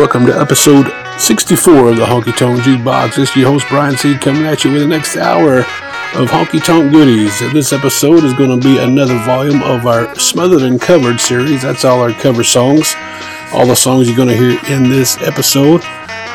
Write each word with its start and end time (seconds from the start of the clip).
Welcome 0.00 0.24
to 0.28 0.40
episode 0.40 0.90
64 1.20 1.90
of 1.90 1.96
the 1.96 2.06
Honky 2.06 2.34
Tonk 2.34 2.60
Jukebox. 2.60 3.16
This 3.16 3.28
is 3.28 3.36
your 3.36 3.50
host 3.50 3.66
Brian 3.68 3.98
C. 3.98 4.16
coming 4.16 4.46
at 4.46 4.64
you 4.64 4.72
with 4.72 4.80
the 4.80 4.88
next 4.88 5.14
hour 5.14 5.58
of 5.58 6.30
honky 6.30 6.64
tonk 6.64 6.90
goodies. 6.90 7.38
This 7.52 7.74
episode 7.74 8.24
is 8.24 8.32
going 8.32 8.58
to 8.58 8.66
be 8.66 8.78
another 8.78 9.18
volume 9.24 9.62
of 9.62 9.86
our 9.86 10.14
Smothered 10.14 10.62
and 10.62 10.80
Covered 10.80 11.20
series. 11.20 11.60
That's 11.60 11.84
all 11.84 12.00
our 12.00 12.12
cover 12.12 12.42
songs. 12.42 12.94
All 13.52 13.66
the 13.66 13.74
songs 13.74 14.08
you're 14.08 14.16
going 14.16 14.30
to 14.30 14.34
hear 14.34 14.58
in 14.74 14.88
this 14.88 15.20
episode, 15.20 15.82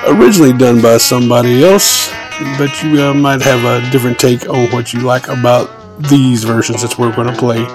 originally 0.05 0.53
done 0.53 0.79
by 0.79 0.97
somebody 0.97 1.63
else, 1.63 2.11
but 2.59 2.83
you 2.83 3.01
uh, 3.01 3.15
might 3.15 3.41
have 3.41 3.65
a 3.65 3.89
different 3.89 4.19
take 4.19 4.47
on 4.47 4.69
what 4.69 4.93
you 4.93 4.99
like 4.99 5.27
about 5.27 5.71
these 6.03 6.43
versions 6.43 6.83
that 6.83 6.99
we're 6.99 7.15
going 7.15 7.33
to 7.33 7.35
play. 7.35 7.65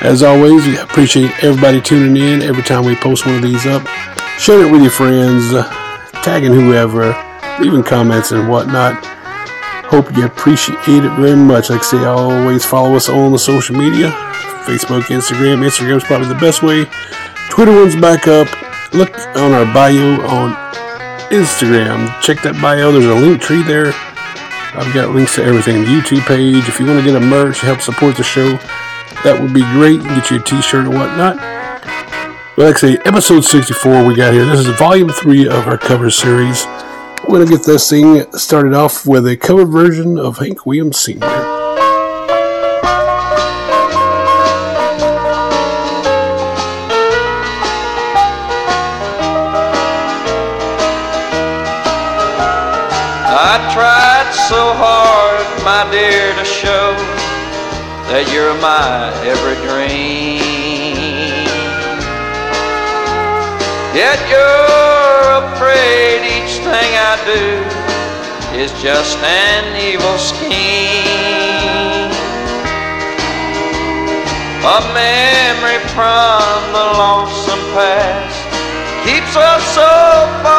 As 0.00 0.24
always, 0.24 0.66
we 0.66 0.78
appreciate 0.78 1.30
everybody 1.44 1.80
tuning 1.80 2.20
in 2.20 2.42
every 2.42 2.64
time 2.64 2.84
we 2.84 2.96
post 2.96 3.24
one 3.24 3.36
of 3.36 3.42
these 3.42 3.66
up. 3.66 3.86
Share 4.38 4.66
it 4.66 4.70
with 4.70 4.82
your 4.82 4.90
friends, 4.90 5.52
tagging 6.22 6.52
whoever, 6.52 7.16
leaving 7.60 7.82
comments 7.82 8.32
and 8.32 8.48
whatnot. 8.48 9.02
Hope 9.86 10.14
you 10.16 10.26
appreciate 10.26 11.04
it 11.04 11.16
very 11.16 11.36
much. 11.36 11.70
Like 11.70 11.80
I 11.80 11.84
say, 11.84 12.04
always 12.04 12.64
follow 12.64 12.94
us 12.96 13.08
on 13.08 13.32
the 13.32 13.38
social 13.38 13.76
media 13.76 14.10
Facebook, 14.64 15.02
Instagram. 15.12 15.62
Instagram 15.62 15.98
is 15.98 16.04
probably 16.04 16.28
the 16.28 16.40
best 16.40 16.62
way. 16.62 16.86
Twitter 17.50 17.72
one's 17.72 17.94
back 17.96 18.26
up. 18.26 18.48
Look 18.94 19.14
on 19.36 19.52
our 19.52 19.66
bio 19.74 20.20
on 20.26 20.54
Instagram. 21.30 22.08
Check 22.22 22.42
that 22.42 22.60
bio. 22.62 22.90
There's 22.90 23.04
a 23.04 23.14
link 23.14 23.42
tree 23.42 23.62
there. 23.62 23.92
I've 24.74 24.92
got 24.94 25.14
links 25.14 25.36
to 25.36 25.44
everything. 25.44 25.82
The 25.82 25.88
YouTube 25.88 26.26
page. 26.26 26.66
If 26.66 26.80
you 26.80 26.86
want 26.86 26.98
to 26.98 27.04
get 27.04 27.14
a 27.14 27.24
merch, 27.24 27.60
help 27.60 27.80
support 27.80 28.16
the 28.16 28.24
show, 28.24 28.56
that 29.22 29.38
would 29.38 29.52
be 29.52 29.62
great. 29.72 30.02
Get 30.02 30.30
you 30.30 30.40
a 30.40 30.42
t-shirt 30.42 30.86
or 30.86 30.90
whatnot. 30.90 31.36
I 32.56 32.72
say, 32.74 32.96
episode 33.04 33.44
64 33.44 34.04
we 34.04 34.14
got 34.14 34.32
here. 34.32 34.44
This 34.44 34.60
is 34.60 34.78
volume 34.78 35.08
3 35.08 35.48
of 35.48 35.66
our 35.66 35.76
cover 35.76 36.08
series. 36.08 36.64
We're 37.26 37.38
going 37.38 37.46
to 37.46 37.52
get 37.56 37.66
this 37.66 37.90
thing 37.90 38.24
started 38.32 38.72
off 38.74 39.04
with 39.06 39.26
a 39.26 39.36
cover 39.36 39.66
version 39.66 40.18
of 40.18 40.38
Hank 40.38 40.64
Williams 40.64 40.98
Sr. 40.98 41.18
I 53.26 53.58
tried 53.74 54.32
so 54.48 54.72
hard, 54.74 55.64
my 55.64 55.90
dear, 55.90 56.32
to 56.36 56.44
show 56.44 56.94
that 58.10 58.30
you're 58.32 58.54
my 58.62 59.12
every 59.26 59.56
dream. 59.66 59.83
Yet 64.04 64.20
you're 64.28 65.28
afraid 65.48 66.20
each 66.36 66.60
thing 66.60 66.90
I 67.10 67.16
do 67.24 67.44
is 68.60 68.70
just 68.82 69.16
an 69.24 69.64
evil 69.80 70.18
scheme. 70.18 72.12
A 74.60 74.80
memory 74.92 75.80
from 75.96 76.52
the 76.76 76.86
lonesome 77.00 77.64
past 77.72 78.44
keeps 79.08 79.34
us 79.36 79.64
so 79.72 79.88
far 80.44 80.53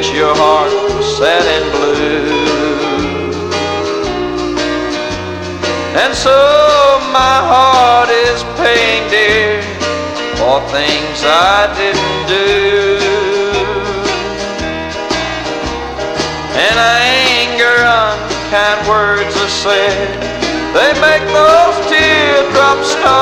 makes 0.00 0.16
your 0.16 0.34
heart 0.34 0.72
was 0.96 1.18
sad 1.18 1.44
and 1.56 1.70
blue. 1.76 2.24
And 6.00 6.14
so 6.14 6.38
my 7.12 7.36
heart 7.52 8.08
is 8.08 8.42
paying 8.56 9.04
dear 9.10 9.60
for 10.40 10.60
things 10.72 11.20
I 11.22 11.68
didn't 11.76 12.28
do. 12.32 12.96
And 16.64 16.76
anger, 16.80 17.76
unkind 18.00 18.80
words 18.88 19.36
are 19.36 19.52
said, 19.52 20.08
they 20.72 20.92
make 21.04 21.24
those 21.28 21.76
teardrops 21.92 22.88
start. 22.96 23.20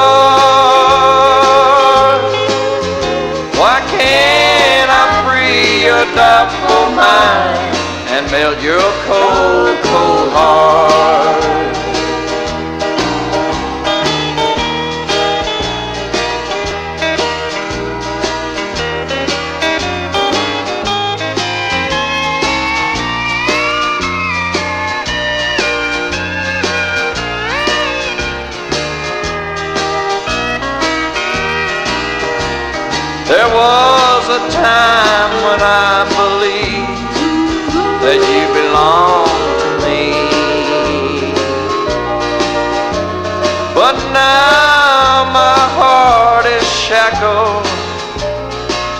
Why 3.58 3.82
can't 3.90 4.90
I 4.90 5.04
free 5.26 5.82
your 5.84 6.04
and 6.06 6.67
melt 8.38 8.62
your 8.62 8.88
cold, 9.08 9.76
cold 9.82 10.32
heart? 10.32 11.57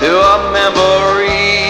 To 0.09 0.17
a 0.17 0.39
memory. 0.57 1.69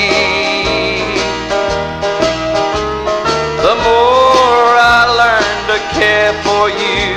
The 3.66 3.74
more 3.86 4.70
I 4.94 5.00
learn 5.20 5.56
to 5.70 5.78
care 5.98 6.32
for 6.46 6.64
you, 6.82 7.08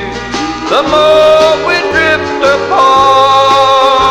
the 0.73 0.81
more 0.93 1.51
we 1.67 1.77
drift 1.93 2.41
apart. 2.55 4.01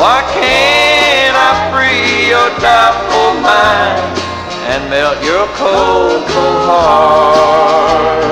Why 0.00 0.18
can't 0.38 1.36
I 1.48 1.52
free 1.72 2.30
your 2.32 2.50
doubtful 2.62 3.30
mind 3.50 4.06
and 4.70 4.80
melt 4.88 5.18
your 5.30 5.46
cold, 5.58 6.22
cold 6.30 6.60
heart? 6.70 8.22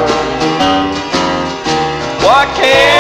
Why 2.25 2.43
can't 2.55 2.92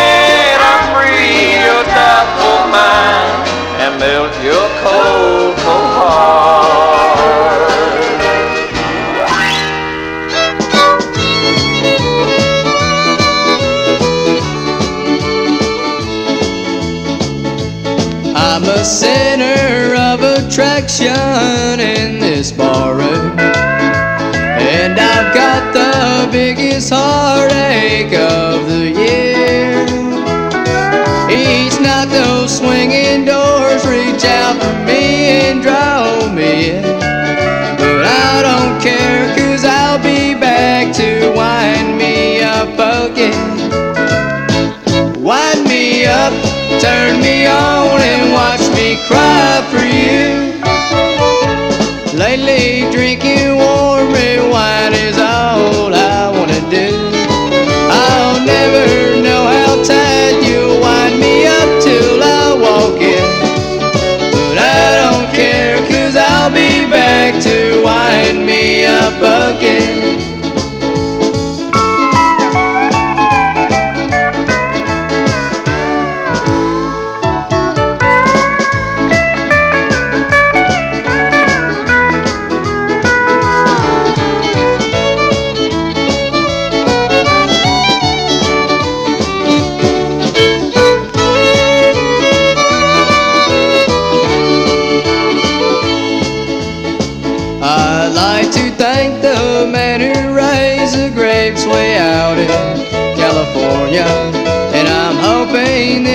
attraction 21.32 21.80
in 21.80 22.20
this 22.20 22.52
barroom. 22.52 23.38
And 23.38 24.98
I've 24.98 25.34
got 25.34 25.72
the 25.72 26.28
biggest 26.30 26.90
heartache 26.90 28.12
of 28.12 28.68
the 28.68 28.90
year. 28.90 29.82
Each 31.30 31.80
night 31.80 32.08
those 32.10 32.58
swinging 32.58 33.24
doors 33.24 33.84
reach 33.86 34.24
out 34.24 34.60
for 34.60 34.84
me 34.84 35.48
and 35.48 35.62
draw 35.62 36.28
me 36.32 36.70
in. 36.70 36.82
But 36.82 38.04
I 38.04 38.42
don't 38.42 38.80
care 38.82 39.34
cause 39.36 39.64
I'll 39.64 40.02
be 40.02 40.34
back 40.34 40.94
to 40.96 41.32
wind 41.34 41.96
me 41.98 42.42
up 42.42 42.74
again. 42.74 43.60
Wind 45.22 45.64
me 45.64 46.04
up, 46.04 46.32
turn 46.80 47.20
me 47.20 47.46
on, 47.46 48.00
and 48.00 48.32
watch 48.32 48.60
me 48.76 48.98
cry 49.06 49.62
for 49.70 49.84
you. 49.84 50.61
Drinking 52.90 53.56
warm 53.56 54.12
red 54.12 54.50
wine 54.50 54.92
is 54.92 55.16
all 55.18 55.94
I 55.94 56.30
wanna 56.30 56.60
do. 56.70 56.88
I'll 57.90 58.44
never 58.44 59.22
know 59.22 59.46
how 59.46 59.82
tight 59.82 60.42
you'll 60.42 60.80
wind 60.80 61.20
me 61.20 61.46
up 61.46 61.82
till 61.82 62.22
I 62.22 62.54
walk 62.66 63.00
in. 63.00 63.24
But 64.32 64.58
I 64.58 64.86
don't 65.02 65.34
care, 65.34 65.76
cause 65.88 66.16
I'll 66.16 66.50
be 66.50 66.88
back 66.90 67.42
to 67.44 67.82
wind 67.82 68.44
me 68.44 68.84
up 68.84 69.16
again. 69.18 70.01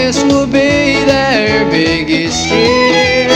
This 0.08 0.24
will 0.24 0.48
be 0.48 1.04
their 1.04 1.70
biggest 1.70 2.48
year. 2.48 3.28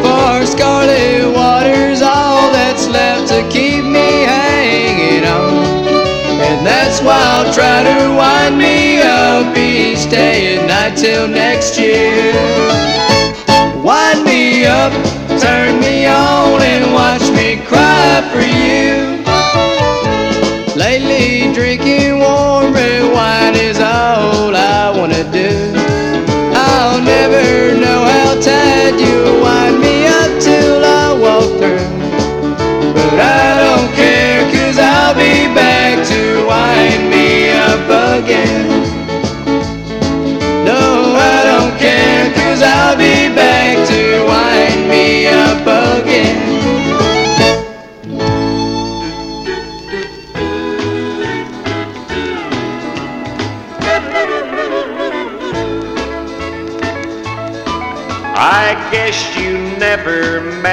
For 0.00 0.46
scarlet 0.46 1.34
water's 1.34 2.00
all 2.00 2.52
that's 2.52 2.86
left 2.86 3.26
to 3.32 3.42
keep 3.50 3.82
me 3.82 4.22
hanging 4.22 5.24
on. 5.24 5.66
And 6.46 6.64
that's 6.64 7.00
why 7.00 7.18
I'll 7.18 7.52
try 7.52 7.82
to 7.82 8.14
wind 8.14 8.56
me 8.56 9.02
up 9.02 9.56
each 9.56 10.08
day 10.08 10.58
and 10.58 10.68
night 10.68 10.96
till 10.96 11.26
next 11.26 11.76
year. 11.76 12.32
Wind 13.82 14.24
me 14.24 14.64
up, 14.64 14.92
turn 15.40 15.80
me 15.80 16.06
on, 16.06 16.62
and 16.62 16.94
watch 16.94 17.26
me 17.32 17.56
cry 17.66 18.22
for 18.32 18.42
you. 18.42 18.95
Tight 28.90 29.00
you 29.00 29.40
wind 29.42 29.80
me 29.80 30.06
up 30.06 30.40
till 30.40 30.84
I 30.84 31.12
walk 31.12 31.50
through. 31.58 31.86
But 32.94 33.18
I 33.18 33.56
don't 33.62 33.92
care, 33.94 34.42
cause 34.52 34.78
I'll 34.78 35.14
be 35.14 35.52
back 35.54 36.06
to 36.06 36.46
wind 36.46 37.10
me 37.10 37.50
up 37.50 38.22
again. 38.22 38.75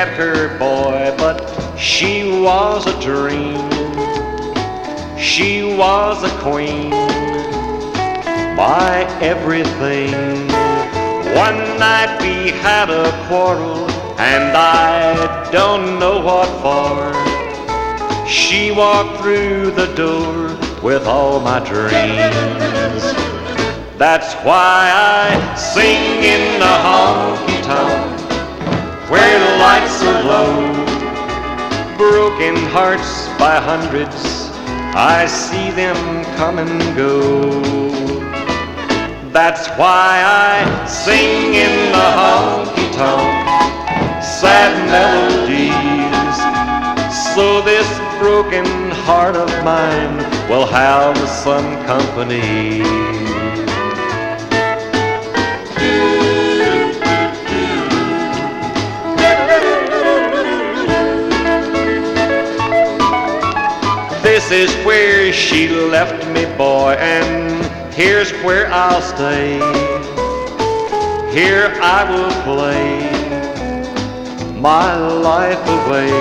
Her, 0.09 0.57
boy, 0.57 1.13
but 1.17 1.37
she 1.77 2.41
was 2.41 2.85
a 2.85 2.99
dream. 3.01 3.69
She 5.17 5.63
was 5.63 6.23
a 6.23 6.29
queen, 6.39 6.89
my 8.55 9.07
everything. 9.21 10.11
One 11.35 11.59
night 11.79 12.17
we 12.21 12.51
had 12.51 12.89
a 12.89 13.11
quarrel, 13.27 13.89
and 14.19 14.55
I 14.55 15.49
don't 15.51 15.99
know 15.99 16.19
what 16.21 16.49
for. 16.61 18.27
She 18.27 18.71
walked 18.71 19.21
through 19.21 19.71
the 19.71 19.93
door 19.95 20.57
with 20.83 21.07
all 21.07 21.39
my 21.39 21.59
dreams. 21.59 23.03
That's 23.97 24.33
why 24.45 24.91
I 24.93 25.55
sing 25.55 26.23
in 26.23 26.59
the 26.59 26.65
honky 26.65 27.52
where 29.13 29.39
the 29.45 29.53
lights 29.67 29.97
are 30.09 30.23
low. 30.33 30.53
Broken 31.97 32.55
hearts 32.73 33.27
by 33.37 33.55
hundreds, 33.71 34.19
I 34.95 35.27
see 35.27 35.69
them 35.69 35.97
come 36.37 36.57
and 36.57 36.81
go. 36.97 37.19
That's 39.31 39.67
why 39.77 40.09
I 40.25 40.85
sing 40.87 41.53
in 41.65 41.91
the 41.91 42.09
honky 42.19 42.87
tonk 42.97 43.43
sad 44.43 44.73
melodies. 44.89 46.37
So 47.35 47.61
this 47.61 47.87
broken 48.19 48.65
heart 49.05 49.35
of 49.35 49.49
mine 49.63 50.17
will 50.49 50.65
have 50.65 51.17
some 51.29 51.67
company. 51.85 53.22
Is 64.53 64.71
where 64.85 65.33
she 65.33 65.67
left 65.67 66.27
me, 66.27 66.45
boy, 66.57 66.95
and 66.99 67.65
here's 67.91 68.31
where 68.43 68.67
I'll 68.71 69.01
stay. 69.01 69.57
Here 71.33 71.73
I 71.81 72.05
will 72.11 72.31
play 72.43 73.09
my 74.59 74.95
life 74.95 75.57
away, 75.57 76.11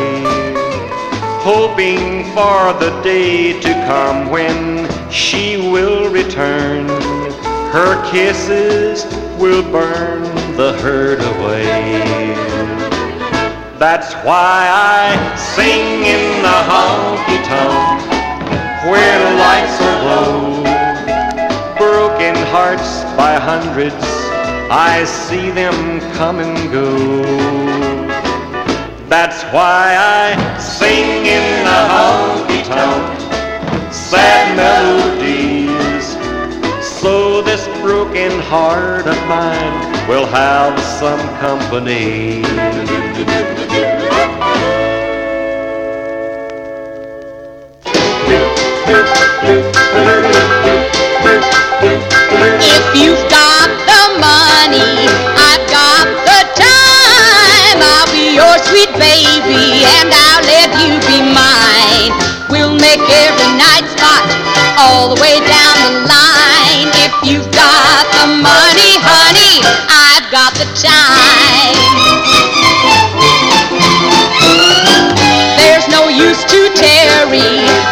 hoping 1.43 2.25
for 2.32 2.73
the 2.81 2.99
day 3.02 3.61
to 3.61 3.73
come 3.87 4.31
when 4.31 4.88
she 5.11 5.58
will 5.58 6.11
return. 6.11 6.88
Her 7.70 8.02
kisses 8.11 9.05
will 9.38 9.62
burn 9.70 10.23
the 10.56 10.73
hurt 10.81 11.20
away. 11.37 12.32
That's 13.78 14.14
why 14.25 14.69
I 14.70 15.37
sing 15.37 16.05
in 16.05 16.43
the 16.43 16.49
honky 16.49 17.44
tonk 17.44 18.12
where 18.90 19.19
the 19.19 19.34
lights 19.38 19.81
are 19.81 20.00
low. 20.11 20.62
Broken 21.79 22.34
hearts 22.50 23.05
by 23.17 23.38
hundreds, 23.38 23.94
I 24.71 25.04
see 25.04 25.50
them 25.50 26.00
come 26.14 26.40
and 26.40 26.57
go. 26.73 27.23
That's 29.09 29.42
why 29.54 29.95
I 29.99 30.59
sing 30.59 31.26
in 31.26 31.64
the 31.64 31.80
honky 31.92 32.64
tonk 32.66 33.23
sad 33.92 34.57
melodies. 34.57 36.07
So 36.83 37.42
this 37.42 37.66
broken 37.80 38.40
heart 38.40 39.07
of 39.07 39.16
mine 39.28 40.09
will 40.09 40.26
have 40.26 40.78
some 41.00 41.21
company. 41.38 42.42
All 64.79 65.14
the 65.14 65.19
way 65.21 65.37
down 65.41 65.75
the 65.85 65.93
line. 66.09 66.88
If 67.05 67.12
you've 67.25 67.50
got 67.52 68.05
the 68.17 68.26
money, 68.41 68.93
honey, 69.02 69.61
I've 69.91 70.29
got 70.33 70.55
the 70.57 70.69
time. 70.79 71.76
There's 75.59 75.87
no 75.88 76.09
use 76.09 76.43
to 76.49 76.61
tarry. 76.75 77.45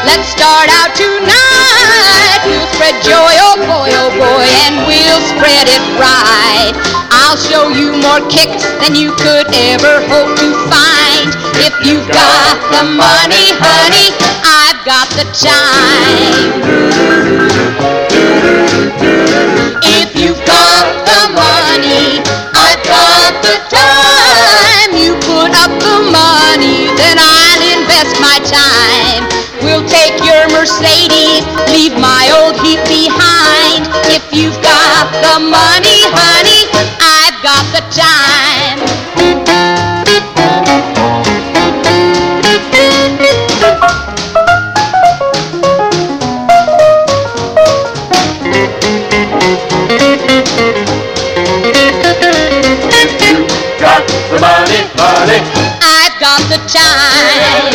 Let's 0.06 0.28
start 0.30 0.68
out 0.80 0.92
tonight. 0.96 2.40
We'll 2.46 2.68
spread 2.72 2.96
joy, 3.04 3.34
oh 3.44 3.56
boy, 3.68 3.90
oh 4.00 4.10
boy, 4.16 4.46
and 4.66 4.86
we'll 4.88 5.22
spread 5.36 5.68
it 5.68 5.84
right. 6.00 6.74
I'll 7.10 7.36
show 7.36 7.68
you 7.68 7.92
more 8.00 8.22
kicks 8.30 8.64
than 8.80 8.96
you 8.96 9.12
could 9.20 9.46
ever 9.52 10.00
hope 10.08 10.32
to 10.38 10.48
find. 10.72 11.28
If 11.60 11.74
you've 11.84 12.08
got 12.08 12.56
the 12.72 12.84
money, 12.96 13.52
honey, 13.60 14.29
Got 14.86 15.10
the 15.10 15.28
time. 15.36 16.62
If 19.84 20.16
you've 20.16 20.40
got 20.48 20.86
the 21.04 21.22
money, 21.36 22.24
I've 22.56 22.80
got 22.88 23.44
the 23.44 23.60
time. 23.68 24.96
You 24.96 25.20
put 25.20 25.52
up 25.52 25.68
the 25.84 26.00
money, 26.08 26.88
then 26.96 27.20
I'll 27.20 27.60
invest 27.76 28.16
my 28.24 28.40
time. 28.48 29.28
We'll 29.60 29.84
take 29.86 30.16
your 30.24 30.48
Mercedes, 30.48 31.44
leave 31.68 31.92
my 32.00 32.32
old 32.40 32.56
Heath 32.64 32.80
behind. 32.88 33.84
If 34.08 34.24
you've 34.32 34.56
got 34.64 35.12
the 35.20 35.44
money, 35.44 36.08
honey, 36.08 36.69
the 56.50 56.58
time. 56.66 57.70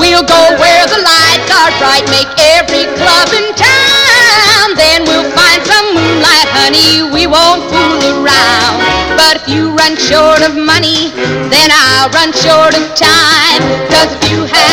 We'll 0.00 0.24
go 0.24 0.42
where 0.56 0.84
the 0.88 1.00
lights 1.04 1.50
are 1.52 1.72
bright, 1.76 2.08
make 2.08 2.32
every 2.56 2.88
club 2.96 3.28
in 3.36 3.52
town. 3.52 4.72
Then 4.80 5.04
we'll 5.04 5.28
find 5.36 5.60
some 5.60 5.92
moonlight, 5.92 6.48
honey, 6.56 7.04
we 7.12 7.28
won't 7.28 7.68
fool 7.68 8.24
around. 8.24 8.80
But 9.20 9.44
if 9.44 9.48
you 9.48 9.76
run 9.76 10.00
short 10.00 10.40
of 10.40 10.56
money, 10.56 11.12
then 11.52 11.68
I'll 11.68 12.08
run 12.16 12.32
short 12.32 12.72
of 12.72 12.84
time. 12.96 13.60
Cause 13.92 14.08
if 14.16 14.30
you 14.32 14.48
have 14.48 14.67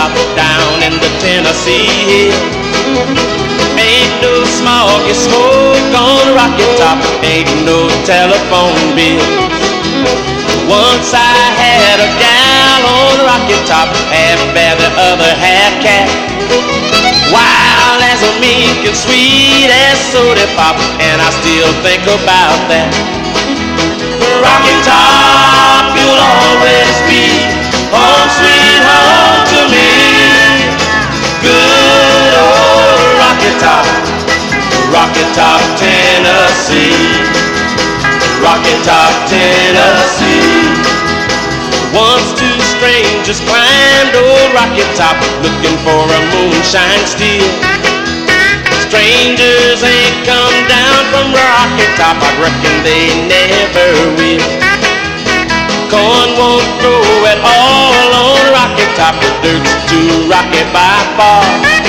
Top 0.00 0.16
down 0.32 0.80
in 0.80 0.96
the 0.96 1.12
Tennessee 1.20 1.84
hills. 2.08 2.40
Ain't 3.76 4.16
no 4.24 4.32
smoggy 4.48 5.12
smoke 5.12 5.92
on 5.92 6.24
Rocky 6.32 6.64
Top, 6.80 6.96
ain't 7.20 7.52
no 7.68 7.84
telephone 8.08 8.80
bills. 8.96 9.28
Once 10.64 11.12
I 11.12 11.36
had 11.52 12.00
a 12.00 12.08
gal 12.16 12.80
on 12.88 13.28
Rocky 13.28 13.60
Top, 13.68 13.92
half 14.08 14.40
bear, 14.56 14.72
the 14.80 14.88
other 15.12 15.36
half 15.36 15.76
cat. 15.84 16.08
Wild 17.28 18.00
as 18.00 18.24
a 18.24 18.32
mink 18.40 18.80
and 18.88 18.96
sweet 18.96 19.68
as 19.68 20.00
soda 20.00 20.48
pop, 20.56 20.80
and 20.96 21.20
I 21.20 21.28
still 21.44 21.68
think 21.84 22.08
about 22.08 22.56
that. 22.72 22.88
Rocky 24.40 24.72
Top, 24.80 25.92
you'll 25.92 26.24
always 26.24 26.89
Top, 35.34 35.62
Tennessee. 35.78 36.90
Rocky 38.42 38.74
Top, 38.82 39.14
Tennessee. 39.30 40.66
Once 41.94 42.34
two 42.34 42.58
strangers 42.66 43.38
climbed 43.46 44.14
old 44.14 44.50
Rocky 44.54 44.82
Top 44.98 45.14
looking 45.42 45.76
for 45.86 46.02
a 46.02 46.20
moonshine 46.34 47.04
steel. 47.06 47.46
Strangers 48.90 49.82
ain't 49.86 50.18
come 50.26 50.56
down 50.66 51.00
from 51.14 51.30
Rocky 51.30 51.86
Top, 51.94 52.18
I 52.18 52.30
reckon 52.42 52.76
they 52.82 53.14
never 53.30 53.86
will. 54.18 54.42
Corn 55.90 56.30
won't 56.38 56.66
grow 56.82 57.06
at 57.30 57.38
all 57.38 58.10
on 58.18 58.42
Rocky 58.50 58.86
Top, 58.98 59.14
the 59.22 59.30
dirt's 59.46 59.74
too 59.86 60.26
rocky 60.26 60.64
by 60.74 60.98
far. 61.14 61.79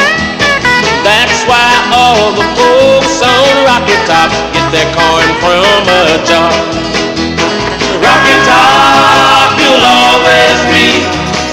That's 1.42 1.58
why 1.58 1.98
all 1.98 2.34
the 2.38 2.46
folks 2.54 3.18
on 3.18 3.66
Rocky 3.66 3.98
Top 4.06 4.30
get 4.54 4.62
their 4.70 4.86
corn 4.94 5.26
from 5.42 5.90
a 5.90 6.22
jar. 6.22 6.54
Rocky 7.98 8.38
Top, 8.46 9.58
you'll 9.58 9.82
always 9.82 10.60
be 10.70 11.02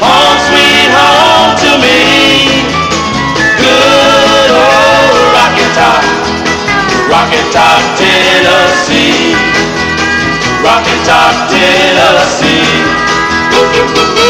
home 0.04 0.36
sweet 0.44 0.92
home 0.92 1.56
to 1.64 1.70
me. 1.80 2.68
Good 3.56 4.50
old 4.52 5.16
Rocky 5.32 5.64
Top, 5.72 6.04
Rocky 7.08 7.40
Top, 7.48 7.80
Tennessee. 7.96 9.32
Rocky 10.60 11.00
Top, 11.08 11.48
I've 13.80 14.27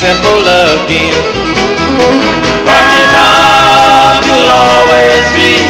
can't 0.00 0.22
be 0.22 0.28
simple 0.30 0.46
again. 0.46 1.14
Rocky 2.62 3.02
Top, 3.10 4.22
you'll 4.26 4.46
always 4.46 5.26
be 5.34 5.66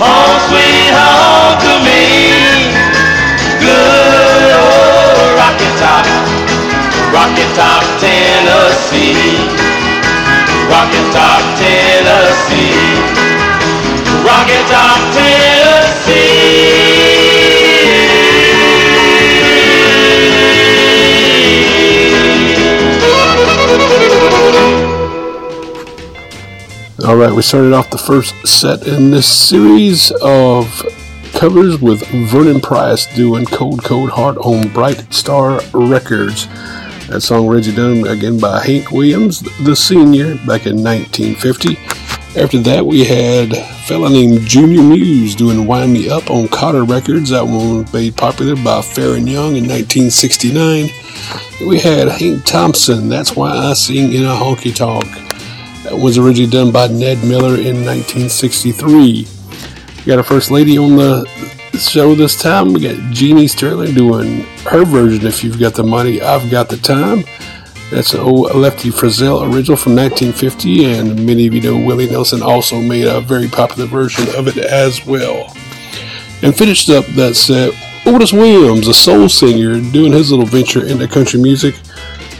oh, 0.00 0.04
home 0.04 0.40
sweet 0.48 0.92
home 0.92 1.56
to 1.64 1.72
me. 1.84 2.04
Good 3.56 4.52
old 4.52 5.32
Rocky 5.40 5.70
Top, 5.80 6.04
Rocky 7.12 7.46
Top, 7.56 7.82
Tennessee. 8.00 9.48
Rocky 10.68 11.02
Top, 11.12 11.42
Tennessee. 11.56 13.00
Rocky 14.24 14.60
Top, 14.68 15.00
Tennessee. 15.14 15.49
All 27.10 27.16
right, 27.16 27.32
we 27.32 27.42
started 27.42 27.72
off 27.72 27.90
the 27.90 27.98
first 27.98 28.36
set 28.46 28.86
in 28.86 29.10
this 29.10 29.26
series 29.26 30.12
of 30.22 30.64
covers 31.32 31.80
with 31.80 32.06
Vernon 32.30 32.60
Price 32.60 33.12
doing 33.16 33.46
Cold 33.46 33.82
Cold 33.82 34.10
Heart 34.10 34.38
on 34.38 34.68
Brite 34.68 35.12
Star 35.12 35.60
Records. 35.74 36.46
That 37.08 37.22
song 37.22 37.48
Reggie 37.48 37.74
done 37.74 38.06
again 38.06 38.38
by 38.38 38.64
Hank 38.64 38.92
Williams, 38.92 39.40
the 39.64 39.74
senior, 39.74 40.36
back 40.46 40.66
in 40.66 40.84
1950. 40.84 41.76
After 42.40 42.58
that, 42.58 42.86
we 42.86 43.04
had 43.04 43.54
a 43.54 43.64
fella 43.88 44.08
named 44.08 44.42
Junior 44.42 44.80
Muse 44.84 45.34
doing 45.34 45.66
Wind 45.66 45.92
Me 45.92 46.08
Up 46.08 46.30
on 46.30 46.46
Cotter 46.46 46.84
Records. 46.84 47.30
That 47.30 47.44
one 47.44 47.78
was 47.78 47.92
made 47.92 48.16
popular 48.16 48.54
by 48.54 48.82
Faron 48.82 49.28
Young 49.28 49.56
in 49.56 49.66
1969. 49.66 50.88
We 51.66 51.80
had 51.80 52.06
Hank 52.06 52.44
Thompson, 52.44 53.08
That's 53.08 53.34
Why 53.34 53.50
I 53.50 53.72
Sing 53.72 54.12
in 54.12 54.22
a 54.22 54.28
Honky 54.28 54.72
Tonk. 54.72 55.29
Was 55.92 56.18
originally 56.18 56.50
done 56.50 56.70
by 56.70 56.86
Ned 56.86 57.22
Miller 57.24 57.56
in 57.56 57.84
1963. 57.84 59.26
We 59.96 60.04
got 60.06 60.18
a 60.18 60.22
first 60.22 60.50
lady 60.50 60.78
on 60.78 60.96
the 60.96 61.26
show 61.78 62.14
this 62.14 62.40
time. 62.40 62.72
We 62.72 62.80
got 62.80 62.94
GeeNee 63.12 63.50
Sterling 63.50 63.94
doing 63.94 64.42
her 64.64 64.84
version, 64.84 65.26
If 65.26 65.42
You've 65.42 65.58
Got 65.58 65.74
the 65.74 65.82
Money, 65.82 66.22
I've 66.22 66.50
Got 66.50 66.68
the 66.68 66.76
Time. 66.76 67.24
That's 67.90 68.14
an 68.14 68.20
old 68.20 68.54
Lefty 68.54 68.90
Frizzell 68.90 69.42
original 69.52 69.76
from 69.76 69.96
1950, 69.96 70.84
and 70.84 71.26
many 71.26 71.48
of 71.48 71.54
you 71.54 71.60
know 71.60 71.76
Willie 71.76 72.08
Nelson 72.08 72.40
also 72.40 72.80
made 72.80 73.06
a 73.06 73.20
very 73.20 73.48
popular 73.48 73.88
version 73.88 74.28
of 74.36 74.46
it 74.46 74.58
as 74.58 75.04
well. 75.04 75.54
And 76.42 76.56
finished 76.56 76.88
up 76.88 77.04
that 77.16 77.34
set, 77.34 77.74
Otis 78.06 78.32
Williams, 78.32 78.86
a 78.86 78.94
soul 78.94 79.28
singer, 79.28 79.80
doing 79.90 80.12
his 80.12 80.30
little 80.30 80.46
venture 80.46 80.86
into 80.86 81.08
country 81.08 81.40
music 81.40 81.74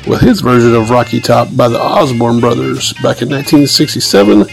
with 0.06 0.20
his 0.20 0.40
version 0.40 0.74
of 0.74 0.90
Rocky 0.90 1.20
Top 1.20 1.48
by 1.56 1.68
the 1.68 1.80
Osborne 1.80 2.40
Brothers 2.40 2.92
back 2.94 3.22
in 3.22 3.28
1967. 3.28 4.46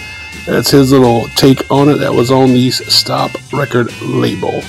That's 0.46 0.72
his 0.72 0.92
little 0.92 1.28
take 1.36 1.70
on 1.70 1.90
it 1.90 1.98
that 1.98 2.14
was 2.14 2.32
on 2.32 2.50
the 2.54 2.72
Stop 2.72 3.32
record 3.52 3.92
label. 4.02 4.62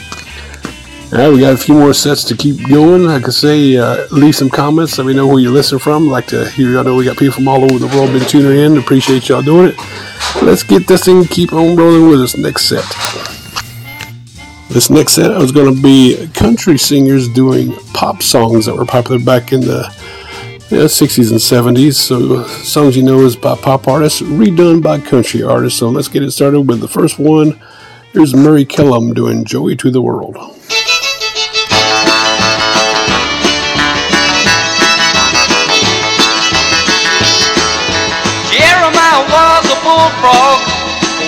All 1.10 1.18
right, 1.18 1.32
we 1.32 1.40
got 1.40 1.54
a 1.54 1.56
few 1.56 1.74
more 1.74 1.94
sets 1.94 2.22
to 2.24 2.36
keep 2.36 2.68
going. 2.68 3.06
I 3.06 3.20
say, 3.30 3.76
uh, 3.76 4.06
leave 4.10 4.36
some 4.36 4.50
comments. 4.50 4.98
Let 4.98 5.06
me 5.06 5.14
know 5.14 5.26
where 5.26 5.38
you're 5.38 5.52
listening 5.52 5.78
from. 5.78 6.08
I'd 6.08 6.12
like 6.12 6.26
to 6.26 6.50
hear. 6.50 6.78
I 6.78 6.82
know 6.82 6.96
we 6.96 7.04
got 7.04 7.16
people 7.16 7.34
from 7.34 7.48
all 7.48 7.64
over 7.64 7.78
the 7.78 7.86
world 7.96 8.12
been 8.12 8.28
tuning 8.28 8.58
in. 8.58 8.76
Appreciate 8.76 9.28
y'all 9.28 9.40
doing 9.40 9.72
it. 9.72 10.42
Let's 10.42 10.62
get 10.62 10.86
this 10.86 11.04
thing. 11.04 11.24
Keep 11.24 11.54
on 11.54 11.76
rolling 11.76 12.10
with 12.10 12.20
this 12.20 12.36
next 12.36 12.66
set. 12.68 12.84
This 14.68 14.90
next 14.90 15.14
set 15.14 15.30
is 15.40 15.50
going 15.50 15.74
to 15.74 15.82
be 15.82 16.28
country 16.34 16.76
singers 16.76 17.26
doing 17.26 17.72
pop 17.94 18.22
songs 18.22 18.66
that 18.66 18.76
were 18.76 18.84
popular 18.84 19.18
back 19.18 19.52
in 19.52 19.62
the 19.62 19.90
yeah, 20.70 20.84
60s 20.84 21.30
and 21.30 21.40
70s. 21.40 21.94
So, 21.94 22.40
uh, 22.40 22.48
songs 22.48 22.96
you 22.96 23.02
know 23.02 23.20
is 23.20 23.36
by 23.36 23.56
pop 23.56 23.88
artists, 23.88 24.20
redone 24.20 24.82
by 24.82 25.00
country 25.00 25.42
artists. 25.42 25.78
So, 25.78 25.88
let's 25.88 26.08
get 26.08 26.22
it 26.22 26.30
started 26.30 26.60
with 26.62 26.80
the 26.80 26.88
first 26.88 27.18
one. 27.18 27.58
Here's 28.12 28.34
Murry 28.34 28.66
Kellum 28.66 29.14
doing 29.14 29.44
Joey 29.44 29.76
to 29.76 29.90
the 29.90 30.02
World. 30.02 30.36
Jeremiah 38.52 39.24
was 39.24 39.64
a 39.72 39.78
bullfrog, 39.80 40.58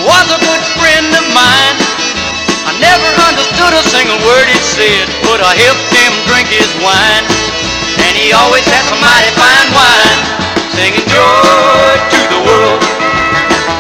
was 0.05 0.27
a 0.37 0.41
good 0.45 0.65
friend 0.77 1.09
of 1.17 1.25
mine. 1.33 1.77
I 2.69 2.77
never 2.77 3.09
understood 3.25 3.73
a 3.73 3.85
single 3.89 4.21
word 4.21 4.45
he 4.53 4.61
said, 4.61 5.09
but 5.25 5.41
I 5.41 5.57
helped 5.57 5.89
him 5.97 6.13
drink 6.29 6.49
his 6.53 6.69
wine. 6.85 7.50
He 8.21 8.37
always 8.37 8.69
had 8.69 8.85
some 8.85 9.01
mighty 9.01 9.33
fine 9.33 9.73
wine, 9.73 10.21
singing 10.77 11.09
joy 11.09 11.93
to 12.13 12.21
the 12.29 12.41
world. 12.45 12.85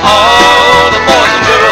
All 0.01 0.89
the 0.97 1.03
boys 1.05 1.29
and 1.29 1.45
girls, 1.45 1.70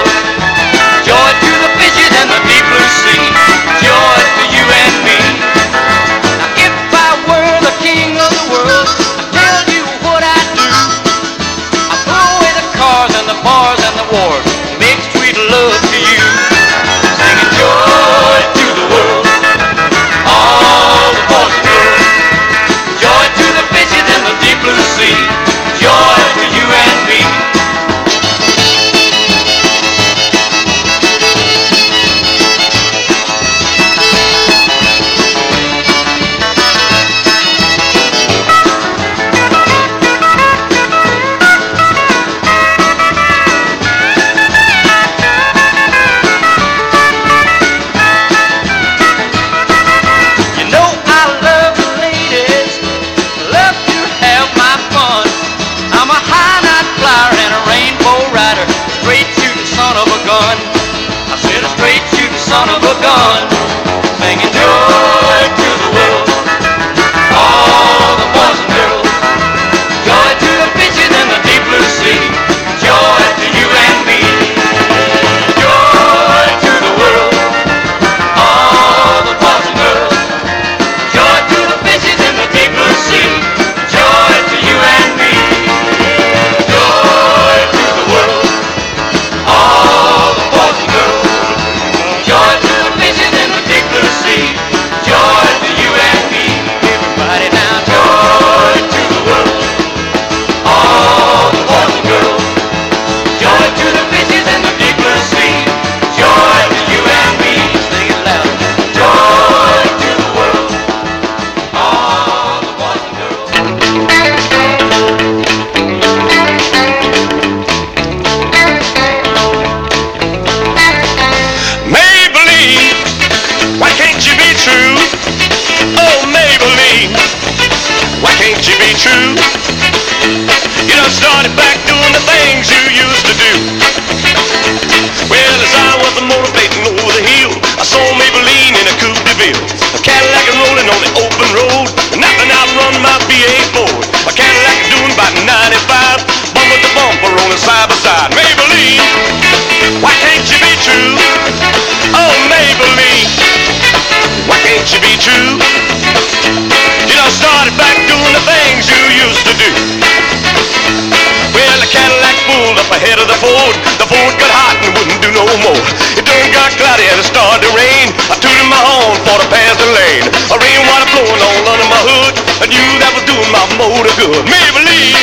good. 174.19 174.43
Maybelline, 174.51 175.15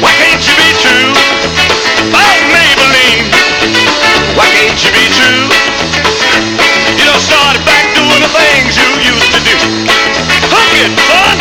why 0.00 0.12
can't 0.16 0.40
you 0.40 0.54
be 0.56 0.70
true? 0.80 1.12
Oh, 2.16 2.36
Maybelline, 2.48 3.28
why 4.36 4.48
can't 4.56 4.80
you 4.80 4.90
be 4.96 5.04
true? 5.12 5.44
You 6.96 7.04
done 7.04 7.20
started 7.20 7.60
back 7.68 7.84
doing 7.92 8.20
the 8.24 8.32
things 8.32 8.72
you 8.80 8.88
used 9.04 9.30
to 9.36 9.40
do. 9.44 9.56
Hook 10.48 10.72
it, 10.80 10.92
son! 11.04 11.36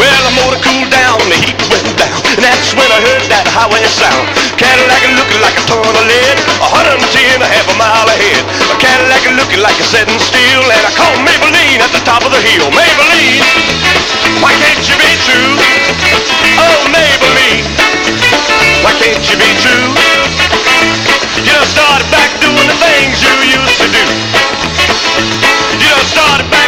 Well, 0.00 0.20
the 0.24 0.32
motor 0.40 0.60
cooled 0.64 0.88
down, 0.88 1.20
the 1.28 1.36
heat 1.36 1.60
went 1.68 1.92
down, 2.00 2.16
and 2.32 2.40
that's 2.40 2.72
when 2.72 2.88
I 2.88 2.98
heard 3.04 3.28
that 3.28 3.44
highway 3.52 3.84
sound. 3.92 4.32
Cadillac 4.56 5.04
looking 5.20 5.40
like 5.44 5.56
a 5.60 5.64
ton 5.68 5.84
of 5.84 6.04
lead, 6.08 6.53
ten, 7.14 7.38
a 7.38 7.46
half 7.46 7.70
a 7.70 7.76
mile 7.78 8.10
ahead. 8.10 8.42
A 8.42 8.76
Cadillac 8.82 9.22
looking 9.38 9.62
like 9.62 9.78
a 9.78 9.86
setting 9.86 10.18
still, 10.18 10.66
and 10.66 10.82
I 10.82 10.90
called 10.98 11.22
Maybelline 11.22 11.78
at 11.78 11.94
the 11.94 12.02
top 12.02 12.26
of 12.26 12.34
the 12.34 12.42
hill. 12.42 12.66
Maybelline, 12.74 13.38
why 14.42 14.50
can't 14.58 14.82
you 14.82 14.96
be 14.98 15.12
true? 15.22 15.54
Oh, 16.58 16.80
Maybelline, 16.90 17.66
why 18.82 18.92
can't 18.98 19.22
you 19.30 19.36
be 19.38 19.50
true? 19.62 19.86
You 21.46 21.52
done 21.54 21.70
started 21.70 22.08
back 22.10 22.30
doing 22.42 22.66
the 22.66 22.78
things 22.82 23.22
you 23.22 23.32
used 23.62 23.78
to 23.78 23.88
do. 23.94 24.04
You 25.78 25.86
done 25.86 26.08
started 26.10 26.50
back 26.50 26.63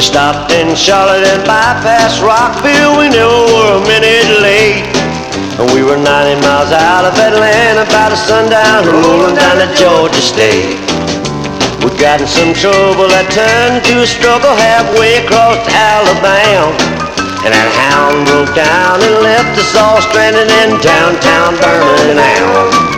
We 0.00 0.06
stopped 0.08 0.50
in 0.56 0.74
Charlotte 0.74 1.28
and 1.28 1.44
bypassed 1.44 2.24
Rockville. 2.24 2.96
We 2.96 3.12
never 3.12 3.44
were 3.52 3.76
a 3.76 3.84
minute 3.84 4.40
late. 4.40 4.88
And 5.60 5.68
we 5.76 5.84
were 5.84 6.00
90 6.00 6.40
miles 6.40 6.72
out 6.72 7.04
of 7.04 7.12
Atlanta 7.20 7.84
by 7.84 8.08
the 8.08 8.16
sundown, 8.16 8.88
rolling 8.88 9.36
down 9.36 9.60
to 9.60 9.68
Georgia 9.76 10.24
State. 10.24 10.80
We 11.84 11.92
got 12.00 12.24
in 12.24 12.26
some 12.26 12.56
trouble 12.56 13.12
that 13.12 13.28
turned 13.28 13.84
to 13.92 14.00
a 14.00 14.08
struggle 14.08 14.56
halfway 14.56 15.20
across 15.20 15.60
Alabama. 15.68 16.72
And 17.44 17.52
that 17.52 17.68
hound 17.68 18.24
broke 18.24 18.56
down 18.56 19.04
and 19.04 19.20
left 19.20 19.52
us 19.60 19.76
all 19.76 20.00
stranded 20.00 20.48
in 20.48 20.80
downtown 20.80 21.60
Birmingham. 21.60 22.89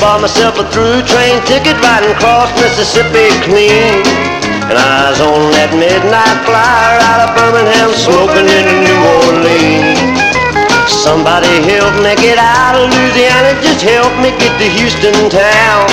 Bought 0.00 0.24
myself 0.24 0.56
a 0.56 0.64
through 0.72 1.04
train 1.04 1.36
ticket 1.44 1.76
riding 1.84 2.08
across 2.16 2.48
Mississippi 2.56 3.28
clean. 3.44 4.00
And 4.72 4.80
I 4.80 5.12
was 5.12 5.20
on 5.20 5.52
that 5.60 5.76
midnight 5.76 6.40
flyer 6.48 6.96
out 7.04 7.20
of 7.28 7.30
Birmingham 7.36 7.92
smoking 7.92 8.48
into 8.48 8.76
New 8.80 9.00
Orleans. 9.20 10.00
Somebody 10.88 11.52
help 11.68 11.92
me 12.00 12.16
get 12.16 12.40
out 12.40 12.80
of 12.80 12.88
Louisiana, 12.88 13.52
just 13.60 13.84
help 13.84 14.10
me 14.24 14.32
get 14.40 14.56
to 14.56 14.66
Houston 14.80 15.16
town. 15.28 15.84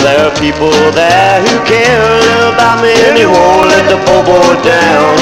There 0.00 0.32
are 0.32 0.34
people 0.40 0.72
there 0.96 1.36
who 1.44 1.56
care 1.68 2.08
about 2.48 2.80
me 2.80 2.96
and 3.04 3.20
they 3.20 3.28
won't 3.28 3.68
let 3.68 3.84
the 3.92 4.00
poor 4.08 4.24
boy 4.24 4.54
down. 4.64 5.12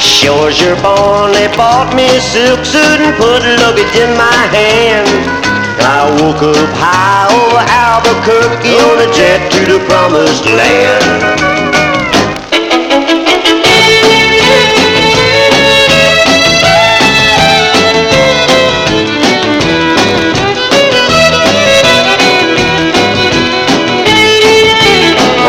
Sure 0.00 0.48
as 0.48 0.56
you're 0.64 0.80
born, 0.80 1.36
they 1.36 1.52
bought 1.60 1.92
me 1.92 2.08
a 2.08 2.20
silk 2.24 2.64
suit 2.64 3.00
and 3.04 3.12
put 3.20 3.44
luggage 3.60 3.96
in 4.00 4.16
my 4.16 4.40
hand. 4.48 5.47
I 5.80 6.10
woke 6.20 6.42
up 6.42 6.70
high 6.74 7.28
over 7.30 7.62
Albuquerque 7.68 8.74
on 8.78 8.98
a 8.98 9.08
jet 9.14 9.50
to 9.52 9.60
the 9.72 9.78
promised 9.86 10.44
land. 10.46 11.58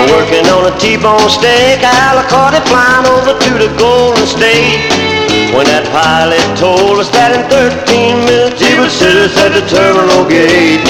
Working 0.10 0.48
on 0.50 0.72
a 0.72 0.78
T-bone 0.80 1.30
steak, 1.30 1.82
Alicante 1.84 2.62
flying 2.68 3.06
over 3.08 3.38
to 3.40 3.52
the 3.58 3.74
Golden 3.78 4.26
State. 4.28 5.09
When 5.50 5.66
that 5.66 5.90
pilot 5.90 6.46
told 6.54 7.02
us 7.02 7.10
that 7.10 7.34
in 7.34 7.42
13 7.50 8.22
minutes 8.22 8.62
he 8.62 8.78
would 8.78 8.94
sit 8.94 9.18
us 9.18 9.34
at 9.42 9.58
the 9.58 9.66
terminal 9.66 10.22
gate. 10.30 10.86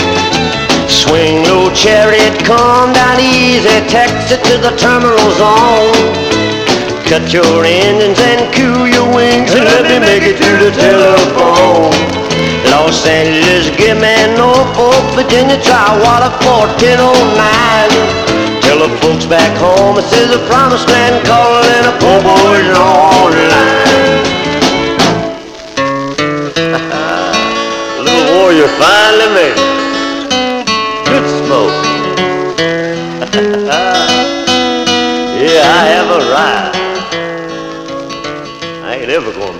Swing 0.91 1.47
low 1.47 1.71
chariot 1.71 2.35
come 2.43 2.91
down 2.91 3.23
easy, 3.23 3.71
it 3.71 3.87
to 3.87 4.55
the 4.59 4.75
terminal 4.75 5.15
zone. 5.39 5.95
Cut 7.07 7.31
your 7.31 7.63
engines 7.63 8.19
and 8.19 8.51
cool 8.51 8.83
your 8.83 9.07
wings 9.15 9.55
and 9.55 9.63
let 9.63 9.87
me 9.87 9.97
make 9.97 10.27
it 10.27 10.35
to 10.37 10.51
the 10.59 10.75
telephone. 10.75 11.95
Los 12.67 13.07
Angeles, 13.07 13.71
give 13.79 13.95
me 13.95 14.13
Norfolk, 14.35 15.01
Virginia, 15.15 15.55
try 15.63 15.87
water 16.03 16.35
for 16.43 16.67
1009. 16.83 18.59
Tell 18.59 18.83
the 18.83 18.91
folks 18.99 19.25
back 19.25 19.55
home 19.57 19.97
it 19.97 20.05
says 20.11 20.29
the 20.35 20.43
promised 20.51 20.87
land 20.91 21.25
calling 21.25 21.85
a 21.87 21.93
poor 21.97 22.19
boy's 22.21 22.75
online. 22.75 23.19
Little 23.39 24.38
warrior 28.59 28.77
finally 28.77 29.27
made 29.33 29.55
it. 29.55 29.57
Good 31.05 31.25
smoke. 31.45 31.77
yeah, 35.39 35.63
I 35.63 35.83
have 35.93 36.09
arrived. 36.19 36.77
I 38.83 38.85
ain't 38.95 39.09
ever 39.09 39.31
going 39.31 39.58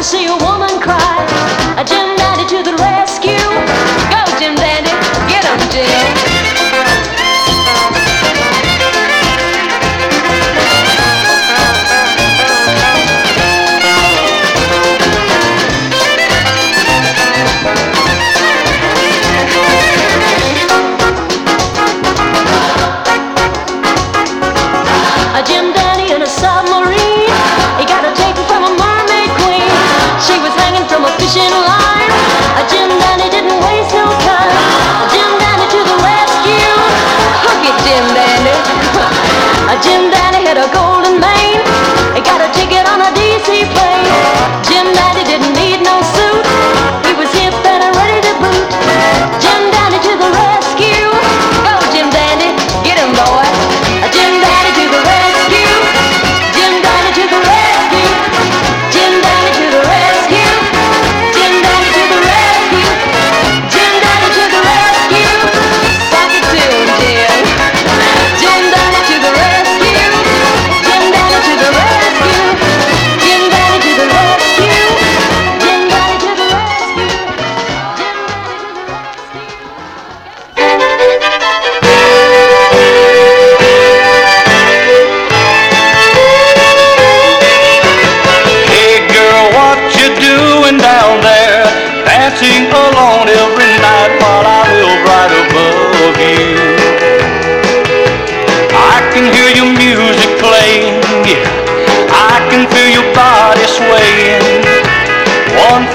never 0.00 0.08
liked 0.08 0.12
to 0.12 0.16
see 0.16 0.26
a 0.26 0.36
woman 0.36 1.19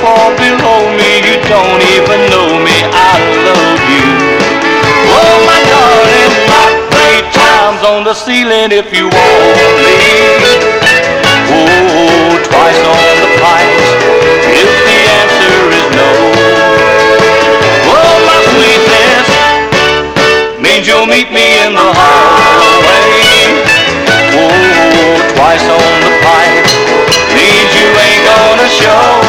fall 0.05 0.29
below 0.37 0.85
me, 0.93 1.11
you 1.25 1.41
don't 1.49 1.81
even 1.97 2.19
know 2.29 2.61
me. 2.61 2.77
I 2.93 3.17
love 3.41 3.81
you. 3.89 4.05
Oh 5.17 5.35
my 5.49 5.57
darling, 5.65 6.33
knock 6.45 6.73
three 6.93 7.25
times 7.33 7.81
on 7.81 8.05
the 8.05 8.13
ceiling 8.13 8.69
if 8.69 8.93
you 8.93 9.09
want 9.09 9.77
me. 9.81 9.97
Oh, 11.49 12.37
twice 12.45 12.81
on 12.85 13.13
the 13.25 13.29
pipes 13.41 13.89
if 14.53 14.69
the 14.85 14.97
answer 15.17 15.57
is 15.73 15.87
no. 15.97 16.09
Oh, 17.89 18.13
my 18.29 18.37
sweetness 18.53 19.27
means 20.61 20.85
you'll 20.85 21.09
meet 21.09 21.33
me 21.33 21.65
in 21.65 21.73
the 21.73 21.89
hallway. 21.97 23.41
Oh, 24.37 25.17
twice 25.33 25.65
on 25.65 25.93
the 26.05 26.13
pipe 26.21 26.61
means 27.33 27.69
you 27.73 27.89
ain't 28.05 28.21
gonna 28.29 28.69
show. 28.69 29.24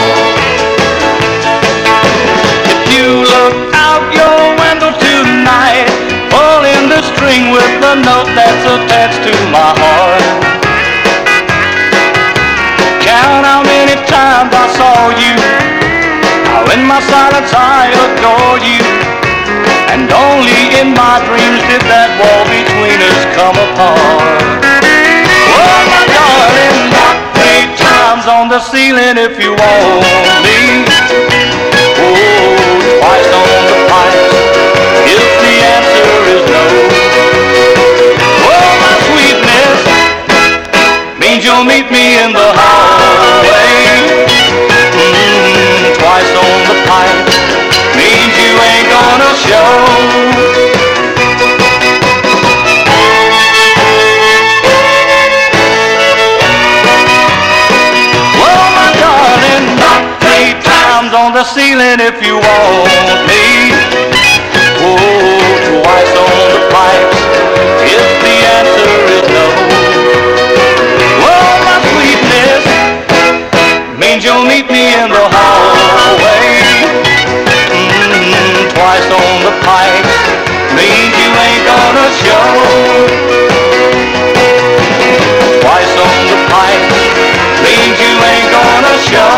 Note 8.05 8.29
that's 8.37 8.65
attached 8.65 9.23
to 9.25 9.33
my 9.49 9.73
heart. 9.77 10.25
Count 13.05 13.45
how 13.47 13.63
many 13.65 13.97
times 14.05 14.53
I 14.53 14.67
saw 14.77 15.13
you. 15.17 15.37
How 16.51 16.65
in 16.75 16.83
my 16.85 17.01
silence 17.01 17.53
I 17.53 17.93
adore 17.93 18.59
you. 18.61 18.83
And 19.93 20.11
only 20.13 20.77
in 20.81 20.93
my 20.93 21.23
dreams 21.25 21.61
did 21.71 21.83
that 21.89 22.11
wall 22.21 22.45
between 22.53 22.99
us 23.01 23.21
come 23.33 23.57
apart. 23.57 24.61
Oh, 25.57 25.81
my 25.89 26.05
darling, 26.11 26.79
knock 26.93 27.19
three 27.39 27.65
times 27.81 28.25
on 28.29 28.49
the 28.53 28.61
ceiling 28.61 29.17
if 29.17 29.41
you 29.41 29.57
want 29.57 30.45
me. 30.45 30.86
You'll 41.57 41.65
meet 41.65 41.91
me 41.91 42.21
in 42.21 42.33
the 42.33 42.49
hallway. 42.53 43.97
Mm, 44.93 45.97
twice 45.97 46.33
on 46.37 46.59
the 46.69 46.77
pipe 46.85 47.25
means 47.97 48.33
you 48.37 48.53
ain't 48.61 48.89
gonna 48.93 49.33
show. 49.41 49.71
Oh, 58.37 58.65
my 58.77 58.89
darling, 59.01 59.67
knock 59.81 60.05
three 60.21 60.53
times 60.61 61.13
on 61.15 61.33
the 61.33 61.45
ceiling 61.45 62.01
if 62.01 62.21
you 62.27 62.37
want 62.37 63.27
me. 63.29 63.66
angel 74.17 74.41
meet 74.45 74.65
me 74.73 74.95
in 74.97 75.11
the 75.11 75.25
hallway. 75.29 76.49
Mm-hmm, 77.69 78.73
twice 78.73 79.05
on 79.13 79.45
the 79.45 79.53
pike 79.61 80.09
means 80.73 81.13
you 81.21 81.29
ain't 81.45 81.65
gonna 81.69 82.09
show. 82.25 82.49
Twice 85.61 85.95
on 86.01 86.17
the 86.33 86.39
pike 86.49 86.89
means 87.61 87.97
you 88.01 88.15
ain't 88.33 88.49
gonna 88.57 88.97
show. 89.05 89.37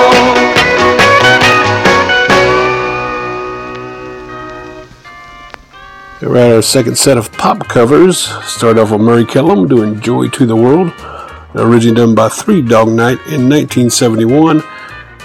We're 6.23 6.37
at 6.37 6.53
our 6.55 6.63
second 6.63 6.97
set 6.97 7.19
of 7.19 7.33
pop 7.33 7.67
covers. 7.67 8.29
Start 8.45 8.79
off 8.79 8.93
with 8.93 9.01
Murry 9.01 9.25
Kellum 9.25 9.67
doing 9.67 9.99
Joy 10.01 10.29
to 10.29 10.47
the 10.47 10.55
World 10.55 10.93
originally 11.55 11.97
done 11.97 12.15
by 12.15 12.29
Three 12.29 12.63
Dog 12.63 12.89
Night 12.89 13.19
in 13.27 13.49
1971. 13.49 14.63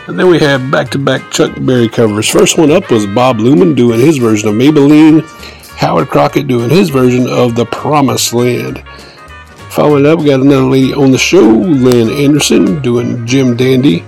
And 0.08 0.20
then 0.20 0.28
we 0.28 0.40
have 0.40 0.70
back 0.70 0.90
to 0.92 1.00
back 1.00 1.32
Chuck 1.32 1.54
Berry 1.62 1.88
covers. 1.88 2.30
First 2.30 2.58
one 2.58 2.72
up 2.72 2.92
was 2.92 3.06
Bob 3.06 3.38
Luman 3.38 3.76
doing 3.76 4.00
his 4.00 4.18
version 4.18 4.50
of 4.50 4.56
Maybelline, 4.56 5.24
Howard 5.78 6.10
Crockett 6.10 6.48
doing 6.48 6.70
his 6.70 6.90
version 6.90 7.28
of 7.28 7.56
The 7.56 7.66
Promised 7.66 8.34
Land. 8.34 8.84
Following 9.70 10.06
up, 10.06 10.20
we 10.20 10.26
got 10.26 10.42
another 10.42 10.64
lady 10.64 10.94
on 10.94 11.12
the 11.12 11.18
show, 11.18 11.42
Lynn 11.42 12.10
Anderson, 12.10 12.82
doing 12.82 13.26
Jim 13.26 13.56
Dandy. 13.56 14.04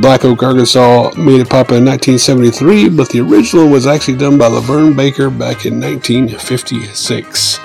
Black 0.00 0.24
Oak, 0.24 0.42
Arkansas 0.42 1.12
made 1.18 1.40
it 1.40 1.50
popular 1.50 1.78
in 1.78 1.84
1973, 1.84 2.88
but 2.88 3.10
the 3.10 3.20
original 3.20 3.68
was 3.68 3.86
actually 3.86 4.16
done 4.16 4.38
by 4.38 4.48
LaVern 4.48 4.96
Baker 4.96 5.28
back 5.28 5.66
in 5.66 5.78
1956. 5.78 7.60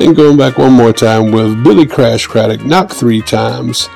And 0.00 0.16
going 0.16 0.36
back 0.36 0.58
one 0.58 0.72
more 0.72 0.92
time 0.92 1.30
with 1.30 1.62
Billy 1.62 1.86
Crash 1.86 2.26
Craddock, 2.26 2.64
Knock 2.64 2.92
Three 2.92 3.22
Times. 3.22 3.88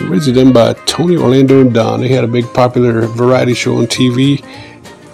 Originally 0.00 0.32
done 0.44 0.52
by 0.52 0.72
Tony 0.84 1.16
Orlando 1.16 1.60
and 1.60 1.72
Dawn. 1.72 2.00
They 2.00 2.08
had 2.08 2.24
a 2.24 2.26
big 2.26 2.52
popular 2.52 3.06
variety 3.06 3.54
show 3.54 3.76
on 3.78 3.86
TV. 3.86 4.44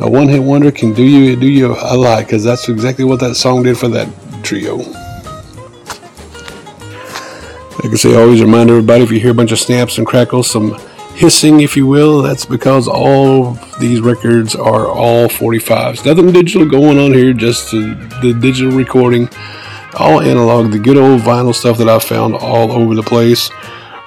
A 0.01 0.09
one 0.09 0.29
hit 0.29 0.43
wonder 0.43 0.71
can 0.71 0.95
do 0.95 1.03
you 1.03 1.37
do 1.37 1.47
you 1.47 1.77
a 1.79 1.97
lot 1.97 2.25
because 2.25 2.43
that's 2.43 2.71
exactly 2.71 3.05
what 3.05 3.21
that 3.21 3.35
song 3.35 3.65
did 3.65 3.77
for 3.77 3.89
that 3.89 4.09
trio. 4.43 4.79
Like 7.83 7.93
I 7.93 7.97
say, 7.97 8.17
always 8.17 8.41
remind 8.41 8.71
everybody 8.71 9.05
if 9.05 9.11
you 9.11 9.21
hear 9.21 9.33
a 9.33 9.35
bunch 9.35 9.53
of 9.53 9.59
snaps 9.59 9.99
and 9.99 10.07
crackles, 10.07 10.51
some 10.51 10.79
hissing, 11.15 11.61
if 11.61 11.77
you 11.77 11.87
will, 11.87 12.23
that's 12.23 12.47
because 12.47 12.89
all 12.89 13.59
these 13.79 14.01
records 14.01 14.55
are 14.55 14.87
all 14.87 15.29
45s. 15.29 16.07
Nothing 16.07 16.33
digital 16.33 16.67
going 16.67 16.99
on 16.99 17.13
here, 17.13 17.33
just 17.33 17.73
the, 17.73 17.95
the 18.23 18.33
digital 18.33 18.73
recording, 18.73 19.29
all 19.95 20.21
analog, 20.21 20.71
the 20.73 20.79
good 20.79 20.97
old 20.97 21.21
vinyl 21.21 21.55
stuff 21.55 21.79
that 21.79 21.89
I 21.89 21.99
found 21.99 22.35
all 22.35 22.73
over 22.73 22.95
the 22.95 23.03
place. 23.03 23.51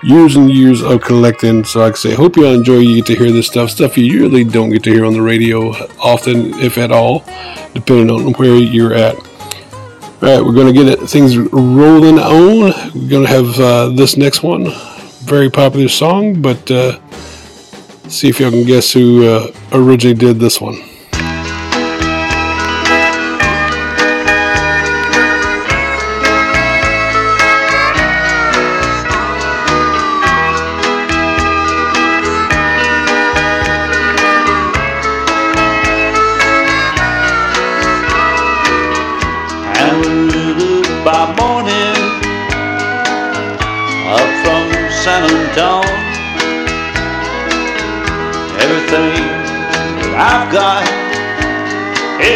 Years 0.03 0.35
and 0.35 0.49
years 0.49 0.81
of 0.81 1.01
collecting. 1.01 1.63
So, 1.63 1.79
like 1.79 1.93
I 1.93 1.97
say, 1.97 2.13
hope 2.15 2.35
you 2.35 2.47
all 2.47 2.53
enjoy. 2.53 2.79
You 2.79 2.95
get 2.97 3.05
to 3.07 3.15
hear 3.15 3.31
this 3.31 3.47
stuff, 3.47 3.69
stuff 3.69 3.97
you 3.97 4.21
really 4.21 4.43
don't 4.43 4.71
get 4.71 4.83
to 4.83 4.91
hear 4.91 5.05
on 5.05 5.13
the 5.13 5.21
radio 5.21 5.69
often, 5.99 6.59
if 6.59 6.79
at 6.79 6.91
all, 6.91 7.19
depending 7.73 8.09
on 8.09 8.33
where 8.33 8.55
you're 8.55 8.95
at. 8.95 9.15
All 9.15 10.29
right, 10.29 10.43
we're 10.43 10.53
going 10.53 10.73
to 10.73 10.85
get 10.85 10.99
things 11.07 11.37
rolling 11.37 12.17
on. 12.17 12.73
We're 12.95 13.09
going 13.09 13.25
to 13.25 13.29
have 13.29 13.59
uh, 13.59 13.89
this 13.89 14.17
next 14.17 14.41
one 14.41 14.71
very 15.21 15.49
popular 15.49 15.87
song, 15.87 16.41
but 16.41 16.69
uh, 16.71 16.99
see 18.09 18.29
if 18.29 18.39
y'all 18.39 18.51
can 18.51 18.65
guess 18.65 18.91
who 18.91 19.25
uh, 19.27 19.51
originally 19.71 20.17
did 20.17 20.39
this 20.39 20.59
one. 20.59 20.90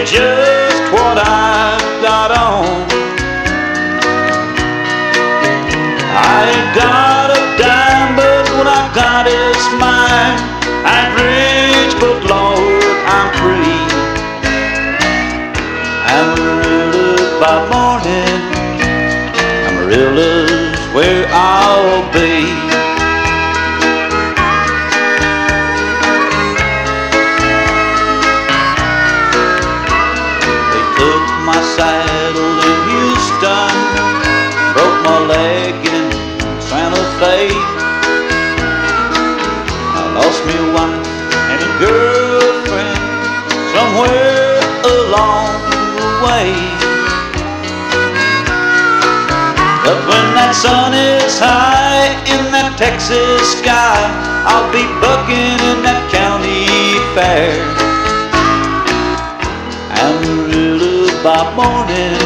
Just 0.05 0.54
Texas 53.07 53.59
sky, 53.59 54.01
I'll 54.47 54.71
be 54.71 54.81
bucking 54.99 55.61
in 55.61 55.83
that 55.85 56.09
county 56.09 56.65
fair. 57.13 57.53
Amarillo 59.93 61.13
by 61.21 61.45
morning, 61.53 62.17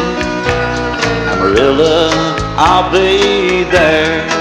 Amarillo, 1.36 2.12
I'll 2.56 2.90
be 2.94 3.66
there. 3.70 4.39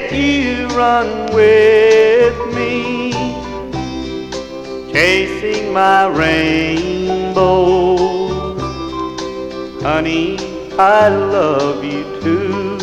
Let 0.00 0.12
you 0.12 0.68
run 0.68 1.08
with 1.34 2.36
me, 2.54 3.10
chasing 4.92 5.72
my 5.72 6.06
rainbow. 6.06 7.96
Honey, 9.82 10.38
I 10.78 11.08
love 11.08 11.82
you 11.82 12.04
too. 12.22 12.78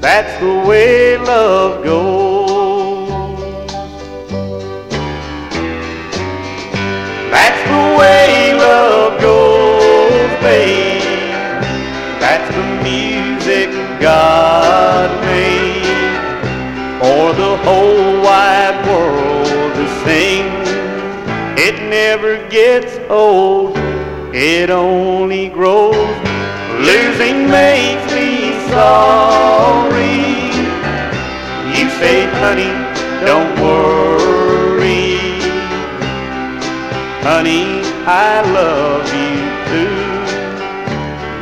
That's 0.00 0.32
the 0.40 0.64
way 0.66 1.18
love 1.18 1.84
goes. 1.84 3.10
That's 7.30 7.62
the 7.68 7.84
way 8.00 8.54
love 8.54 9.20
goes, 9.20 10.30
babe. 10.40 11.02
That's 12.22 12.48
the 12.56 12.64
music 12.88 13.70
God. 14.00 14.59
Gets 22.50 22.98
old, 23.08 23.76
it 24.34 24.70
only 24.70 25.48
grows. 25.48 25.94
Losing 26.80 27.48
makes 27.48 28.12
me 28.12 28.52
sorry. 28.70 30.50
You 31.78 31.88
say, 32.00 32.26
honey, 32.42 32.72
don't 33.24 33.54
worry. 33.60 35.18
Honey, 37.22 37.82
I 38.04 38.40
love 38.50 39.06
you 39.14 39.36
too. 39.70 40.10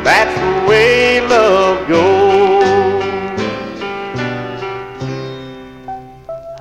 That's 0.04 0.34
the 0.38 0.68
way 0.68 1.20
love 1.22 1.88
goes. 1.88 2.68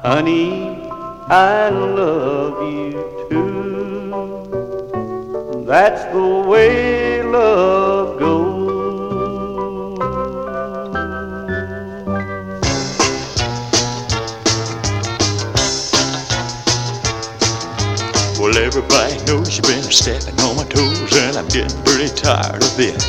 Honey, 0.01 0.79
I 1.27 1.69
love 1.69 2.62
you. 2.71 3.16
That's 5.67 6.06
the 6.13 6.47
way 6.47 7.21
love 7.23 8.17
goes. 8.17 9.99
Well, 18.39 18.58
everybody 18.58 19.17
knows 19.25 19.58
you've 19.58 19.65
been 19.65 19.84
stepping 19.84 20.39
on 20.39 20.56
my 20.56 20.63
toes, 20.63 21.13
and 21.17 21.36
I'm 21.36 21.49
getting 21.49 21.84
pretty 21.84 22.15
tired 22.15 22.63
of 22.63 22.80
it. 22.80 23.03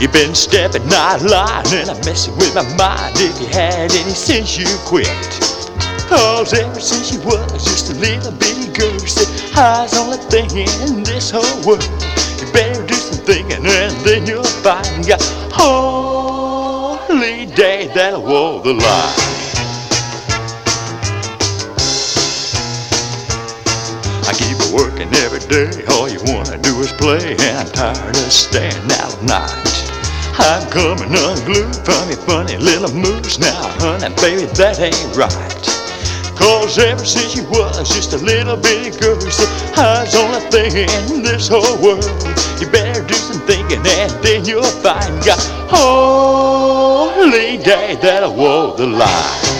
You've 0.00 0.12
been 0.12 0.34
stepping 0.34 0.82
of 0.92 1.22
line, 1.22 1.66
and 1.68 1.88
I'm 1.88 2.00
messing 2.04 2.36
with 2.36 2.52
my 2.52 2.64
mind. 2.74 3.14
If 3.18 3.40
you 3.40 3.46
had 3.46 3.92
any 3.92 4.10
sense, 4.10 4.58
you 4.58 4.66
quit. 4.86 5.06
Cause 6.08 6.52
ever 6.52 6.80
since 6.80 7.12
you 7.12 7.20
was 7.20 7.62
just 7.62 7.92
a 7.92 7.94
little 7.94 8.32
bitty 8.32 8.69
girl, 8.74 8.92
you 8.92 9.06
said, 9.06 9.28
I's 9.56 9.96
only 9.98 10.18
thing 10.18 10.50
in 10.50 11.02
this 11.02 11.30
whole 11.30 11.62
world. 11.66 11.82
You 12.40 12.46
better 12.52 12.86
do 12.86 12.94
some 12.94 13.24
thinking, 13.24 13.66
and 13.66 13.92
then 14.04 14.26
you'll 14.26 14.44
find 14.44 15.06
got 15.06 15.22
holy 15.52 15.86
day 17.46 17.88
that'll 17.94 18.22
wall 18.22 18.60
the 18.60 18.74
line. 18.74 19.14
I 24.26 24.32
keep 24.34 24.58
working 24.72 25.12
every 25.24 25.40
day, 25.48 25.84
all 25.92 26.08
you 26.08 26.20
wanna 26.24 26.58
do 26.58 26.80
is 26.80 26.92
play, 26.92 27.36
and 27.36 27.58
I'm 27.58 27.68
tired 27.72 28.16
of 28.16 28.32
staying 28.32 28.90
out 28.92 29.16
all 29.18 29.24
night. 29.24 29.90
I'm 30.38 30.64
coming 30.70 31.12
unglued 31.12 31.76
from 31.84 32.08
your 32.08 32.18
funny 32.24 32.56
little 32.56 32.92
moves 32.94 33.38
now, 33.38 33.68
honey, 33.78 34.14
baby, 34.16 34.46
that 34.54 34.80
ain't 34.80 35.16
right. 35.16 35.59
Cause 36.40 36.78
ever 36.78 37.04
since 37.04 37.36
you 37.36 37.44
was 37.50 37.88
just 37.94 38.14
a 38.14 38.16
little 38.16 38.56
bitty 38.56 38.98
girl, 38.98 39.22
you 39.22 39.30
said 39.30 39.48
I 39.76 40.02
was 40.02 40.14
only 40.14 40.40
thing 40.50 40.88
in 41.14 41.22
this 41.22 41.48
whole 41.48 41.76
world. 41.82 42.04
You 42.58 42.66
better 42.70 43.06
do 43.06 43.14
some 43.14 43.40
thinking, 43.46 43.80
and 43.84 44.10
then 44.24 44.46
you'll 44.46 44.62
find 44.62 45.22
got 45.22 45.38
holy 45.68 47.58
day 47.58 47.98
that'll 48.00 48.34
walk 48.34 48.78
the 48.78 48.86
line. 48.86 49.59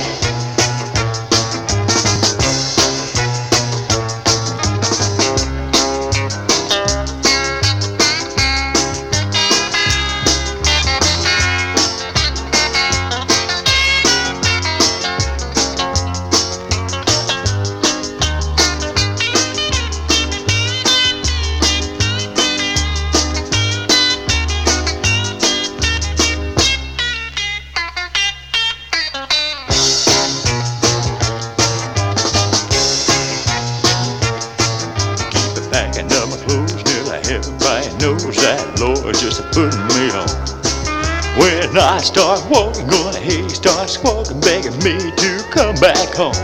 Back 45.80 46.14
home. 46.14 46.34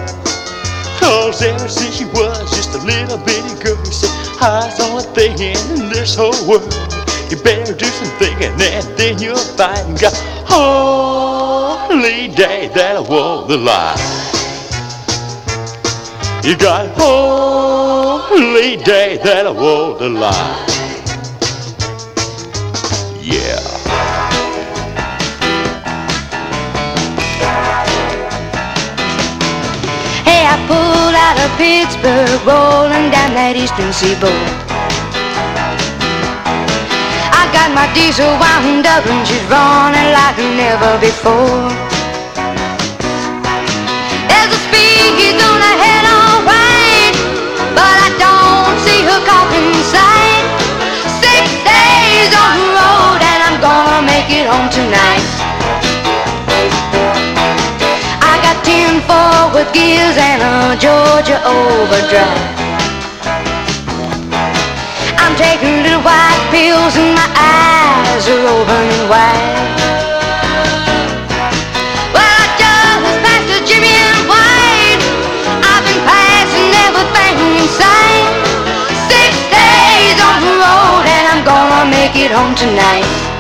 Cause 0.98 1.42
ever 1.42 1.68
since 1.68 2.00
you 2.00 2.08
was 2.08 2.50
just 2.56 2.74
a 2.74 2.78
little 2.78 3.18
bitty 3.18 3.54
girl, 3.62 3.76
you 3.84 3.92
said 3.92 4.10
I 4.40 4.64
was 4.64 4.76
the 4.78 4.84
only 4.84 5.04
thing 5.14 5.32
in 5.32 5.90
this 5.90 6.16
whole 6.16 6.32
world. 6.48 6.72
You 7.30 7.36
better 7.42 7.74
do 7.74 7.84
some 7.84 8.08
thinking, 8.18 8.52
and 8.60 8.86
then 8.96 9.18
you'll 9.18 9.36
find 9.36 10.00
got 10.00 10.14
holy 10.46 12.28
day 12.34 12.68
that'll 12.74 13.04
walk 13.04 13.48
the 13.48 13.58
line. 13.58 13.98
You 16.42 16.56
got 16.56 16.88
holy 16.96 18.76
day 18.84 19.18
that'll 19.22 19.54
walk 19.54 19.98
the 19.98 20.08
line. 20.08 20.65
Pittsburgh, 31.56 32.28
rolling 32.44 33.08
down 33.08 33.32
that 33.32 33.56
eastern 33.56 33.88
seaboard. 33.88 34.36
I 37.32 37.48
got 37.48 37.72
my 37.72 37.88
diesel 37.96 38.28
wound 38.36 38.84
up 38.84 39.00
and 39.08 39.24
she's 39.24 39.40
running 39.48 40.12
like 40.12 40.36
never 40.36 41.00
before. 41.00 41.72
There's 44.28 44.52
a 44.52 44.60
speed 44.68 45.40
on 45.40 45.60
ahead, 45.64 46.04
alright, 46.04 47.16
but 47.72 47.96
I 48.04 48.12
don't 48.20 48.76
see 48.84 49.00
her 49.08 49.20
caught 49.24 49.48
in 49.56 49.72
sight. 49.88 50.44
Six 51.24 51.40
days 51.64 52.32
on 52.36 52.52
the 52.60 52.68
road 52.76 53.20
and 53.24 53.40
I'm 53.40 53.56
gonna 53.64 54.04
make 54.04 54.28
it 54.28 54.44
home 54.44 54.68
tonight. 54.68 55.45
Forward 59.06 59.68
gears 59.72 60.16
and 60.18 60.42
a 60.42 60.76
Georgia 60.76 61.38
overdrive. 61.46 62.66
I'm 65.22 65.34
taking 65.38 65.82
little 65.82 66.02
white 66.02 66.44
pills 66.50 66.94
and 66.98 67.14
my 67.14 67.28
eyes 67.34 68.22
are 68.28 68.44
opening 68.54 69.04
wide. 69.08 69.66
Well, 72.14 72.26
I 72.26 72.46
just 72.58 73.16
passed 73.24 73.50
and 73.50 74.22
White. 74.30 75.02
I've 75.70 75.84
been 75.86 76.02
passing 76.06 76.70
everything 76.86 77.36
in. 77.78 78.34
Six 79.10 79.30
days 79.54 80.18
on 80.28 80.38
the 80.42 80.54
road 80.62 81.04
and 81.06 81.24
I'm 81.30 81.42
gonna 81.46 81.90
make 81.90 82.14
it 82.14 82.30
home 82.30 82.54
tonight. 82.54 83.35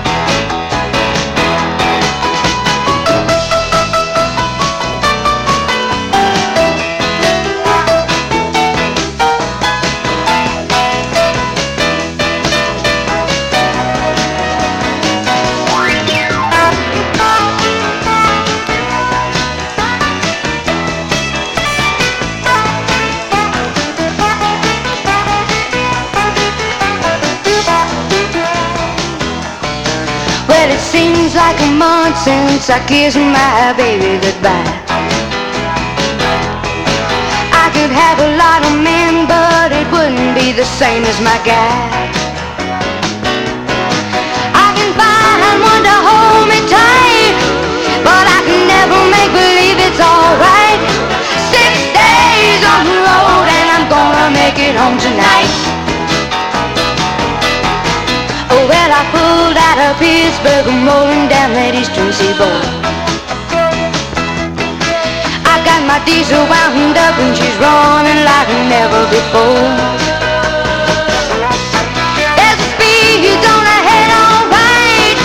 Since 32.26 32.66
I 32.70 32.82
kissed 32.90 33.22
my 33.38 33.70
baby 33.78 34.18
goodbye. 34.18 34.66
I 37.62 37.66
could 37.70 37.92
have 37.94 38.18
a 38.18 38.30
lot 38.34 38.66
of 38.66 38.74
men, 38.82 39.30
but 39.30 39.70
it 39.70 39.86
wouldn't 39.94 40.34
be 40.34 40.50
the 40.50 40.66
same 40.66 41.06
as 41.06 41.18
my 41.22 41.38
guy. 41.46 41.86
I 44.58 44.68
can 44.74 44.90
find 44.98 45.58
one 45.70 45.82
to 45.86 45.96
hold 46.08 46.50
me 46.50 46.58
tight, 46.66 47.36
but 48.02 48.24
I 48.26 48.40
can 48.42 48.62
never 48.74 48.98
make 49.14 49.30
believe 49.30 49.78
it's 49.86 50.02
alright. 50.02 50.82
Six 51.54 51.70
days 51.94 52.60
on 52.74 52.82
the 52.90 52.98
road, 53.06 53.46
and 53.54 53.66
I'm 53.70 53.86
gonna 53.86 54.28
make 54.34 54.58
it 54.58 54.74
home 54.74 54.98
tonight. 54.98 55.52
Oh, 58.50 58.62
well, 58.66 58.90
I 58.90 59.02
pulled 59.14 59.58
out 59.62 59.65
of 59.76 59.92
of 59.92 59.98
Pittsburgh, 60.00 60.64
I'm 60.72 60.88
rolling 60.88 61.28
down 61.28 61.52
that 61.52 61.76
eastern 61.76 62.08
seaboard. 62.08 62.64
I 65.44 65.60
got 65.68 65.84
my 65.84 66.00
diesel 66.08 66.40
wound 66.48 66.96
up 66.96 67.16
and 67.20 67.36
she's 67.36 67.56
running 67.60 68.24
like 68.24 68.48
never 68.72 69.04
before. 69.12 69.68
There's 72.40 72.56
a 72.56 72.68
speed 72.72 73.36
on 73.44 73.64
ahead, 73.68 74.08
alright, 74.16 75.18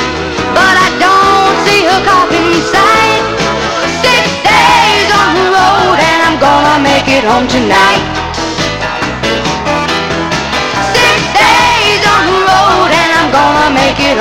but 0.51 0.75
I 0.75 0.89
don't 0.99 1.55
see 1.63 1.87
her 1.87 2.01
cop 2.03 2.27
in 2.35 2.51
sight. 2.67 3.23
Six 4.03 4.23
days 4.43 5.09
on 5.15 5.31
the 5.31 5.47
road 5.47 5.95
and 5.95 6.19
I'm 6.27 6.37
gonna 6.43 6.83
make 6.83 7.07
it 7.07 7.23
home 7.23 7.47
tonight. 7.47 8.20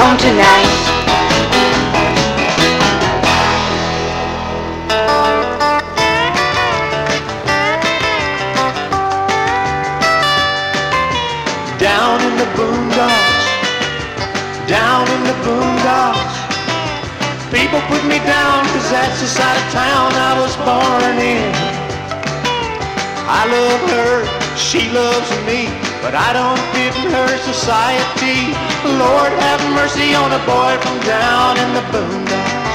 Home 0.00 0.16
tonight. 0.16 0.72
Down 11.78 12.16
in 12.28 12.34
the 12.42 12.48
boondocks, 12.56 13.46
down 14.66 15.04
in 15.14 15.22
the 15.30 15.36
boondocks. 15.44 16.36
People 17.52 17.80
put 17.92 18.02
me 18.04 18.18
down 18.24 18.64
cause 18.72 18.88
that's 18.90 19.20
the 19.20 19.26
side 19.26 19.58
of 19.62 19.66
town 19.72 20.08
I 20.30 20.32
was 20.40 20.54
born 20.68 21.16
in. 21.36 21.52
I 23.40 23.42
love 23.56 23.82
her, 23.96 24.14
she 24.56 24.88
loves 24.90 25.30
me, 25.48 25.89
but 26.10 26.18
I 26.18 26.34
don't 26.34 26.58
fit 26.74 26.90
in 27.06 27.06
her 27.14 27.34
society. 27.46 28.50
Lord 28.98 29.30
have 29.30 29.62
mercy 29.78 30.10
on 30.18 30.34
a 30.34 30.42
boy 30.42 30.74
from 30.82 30.98
down 31.06 31.54
in 31.54 31.70
the 31.70 31.84
boondocks. 31.94 32.74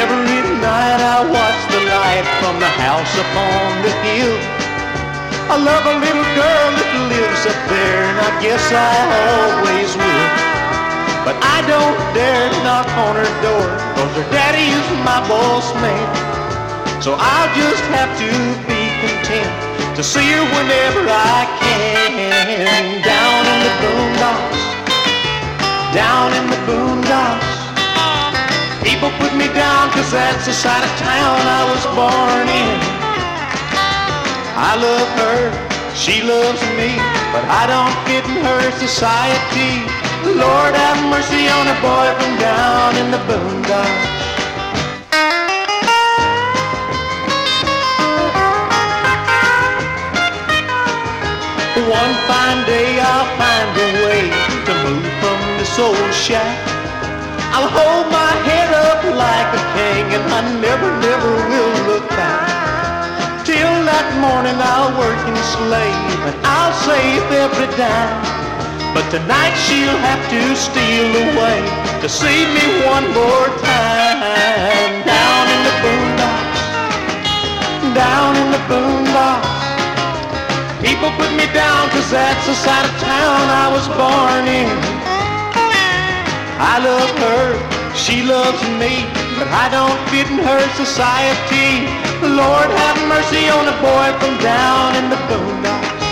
Every 0.00 0.40
night 0.64 1.00
I 1.04 1.20
watch 1.28 1.60
the 1.76 1.82
light 1.92 2.24
from 2.40 2.56
the 2.56 2.72
house 2.72 3.12
upon 3.20 3.84
the 3.84 3.92
hill. 4.00 4.32
I 5.52 5.60
love 5.60 5.84
a 5.92 5.96
little 6.00 6.28
girl 6.40 6.68
that 6.80 6.90
lives 7.12 7.42
up 7.44 7.60
there, 7.68 8.00
and 8.00 8.16
I 8.24 8.30
guess 8.40 8.64
I 8.72 8.96
always 9.20 9.92
will. 9.92 10.30
But 11.28 11.36
I 11.36 11.60
don't 11.68 12.00
dare 12.16 12.48
knock 12.64 12.88
on 12.96 13.20
her 13.20 13.32
door, 13.44 13.68
cause 13.92 14.12
her 14.16 14.28
daddy 14.32 14.72
is 14.72 14.88
my 15.04 15.20
boss 15.28 15.68
man. 15.84 16.08
So 17.04 17.12
I'll 17.12 17.52
just 17.52 17.84
have 17.92 18.08
to 18.08 18.30
be 18.64 18.80
content 19.04 19.69
to 20.00 20.06
see 20.06 20.32
her 20.32 20.44
whenever 20.56 21.04
I 21.04 21.44
can. 21.60 23.04
Down 23.04 23.42
in 23.52 23.58
the 23.68 23.72
boondocks, 23.84 24.60
down 25.92 26.32
in 26.40 26.44
the 26.48 26.60
boondocks. 26.64 27.60
People 28.80 29.12
put 29.20 29.36
me 29.36 29.44
down 29.52 29.92
cause 29.92 30.10
that's 30.10 30.46
the 30.46 30.56
side 30.56 30.84
of 30.88 30.92
town 30.96 31.36
I 31.44 31.62
was 31.68 31.84
born 31.92 32.46
in. 32.48 32.78
I 34.56 34.72
love 34.80 35.10
her, 35.20 35.40
she 35.92 36.22
loves 36.24 36.62
me, 36.80 36.96
but 37.28 37.44
I 37.44 37.68
don't 37.68 37.96
fit 38.08 38.24
in 38.24 38.40
her 38.40 38.64
society. 38.80 39.84
Lord 40.24 40.72
have 40.80 41.00
mercy 41.12 41.44
on 41.44 41.68
a 41.68 41.76
boy 41.84 42.08
from 42.16 42.32
down 42.40 42.96
in 42.96 43.10
the 43.10 43.20
boondocks. 43.28 44.09
One 51.88 52.14
fine 52.28 52.60
day 52.66 53.00
I'll 53.00 53.24
uh, 53.24 53.40
find 53.40 53.72
a 53.72 53.88
way 54.04 54.22
to 54.68 54.72
move 54.84 55.08
from 55.16 55.40
this 55.56 55.78
old 55.80 56.12
shack. 56.12 56.60
I'll 57.56 57.72
hold 57.72 58.12
my 58.12 58.32
head 58.44 58.68
up 58.68 59.00
like 59.00 59.48
a 59.56 59.62
king 59.72 60.04
and 60.12 60.24
I 60.28 60.40
never, 60.60 60.88
never 61.00 61.32
will 61.48 61.74
look 61.88 62.06
back. 62.10 63.46
Till 63.48 63.74
that 63.88 64.08
morning 64.20 64.60
I'll 64.60 64.92
work 65.00 65.24
and 65.24 65.40
slave 65.56 66.20
and 66.28 66.36
I'll 66.44 66.76
save 66.84 67.24
every 67.48 67.72
dime. 67.80 68.28
But 68.92 69.08
tonight 69.08 69.56
she'll 69.64 70.00
have 70.04 70.20
to 70.36 70.40
steal 70.52 71.10
away 71.16 71.64
to 72.04 72.08
see 72.12 72.44
me 72.44 72.84
one 72.84 73.08
more 73.16 73.48
time. 73.64 74.92
Down 75.08 75.44
in 75.48 75.60
the 75.64 75.74
boondocks, 75.80 76.60
down 77.96 78.36
in 78.36 78.48
the 78.52 78.62
boondocks. 78.68 79.59
People 80.90 81.14
put 81.14 81.30
me 81.38 81.46
down 81.54 81.88
cause 81.90 82.10
that's 82.10 82.46
the 82.50 82.54
side 82.66 82.82
of 82.82 82.90
town 82.98 83.46
I 83.46 83.70
was 83.70 83.86
born 83.94 84.42
in. 84.50 84.74
I 86.58 86.82
love 86.82 87.14
her, 87.30 87.46
she 87.94 88.26
loves 88.26 88.58
me, 88.74 89.06
but 89.38 89.46
I 89.54 89.70
don't 89.70 89.94
fit 90.10 90.26
in 90.26 90.42
her 90.42 90.62
society. 90.74 91.86
Lord 92.26 92.74
have 92.74 92.98
mercy 93.06 93.46
on 93.46 93.70
a 93.70 93.76
boy 93.78 94.10
from 94.18 94.34
down 94.42 94.98
in 94.98 95.06
the 95.14 95.20
boondocks. 95.30 96.02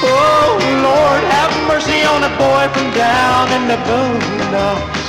Oh, 0.00 0.56
Lord 0.88 1.22
have 1.36 1.52
mercy 1.68 2.00
on 2.08 2.24
a 2.24 2.32
boy 2.40 2.64
from 2.72 2.88
down 2.96 3.52
in 3.52 3.68
the 3.68 3.76
boondocks. 3.84 5.08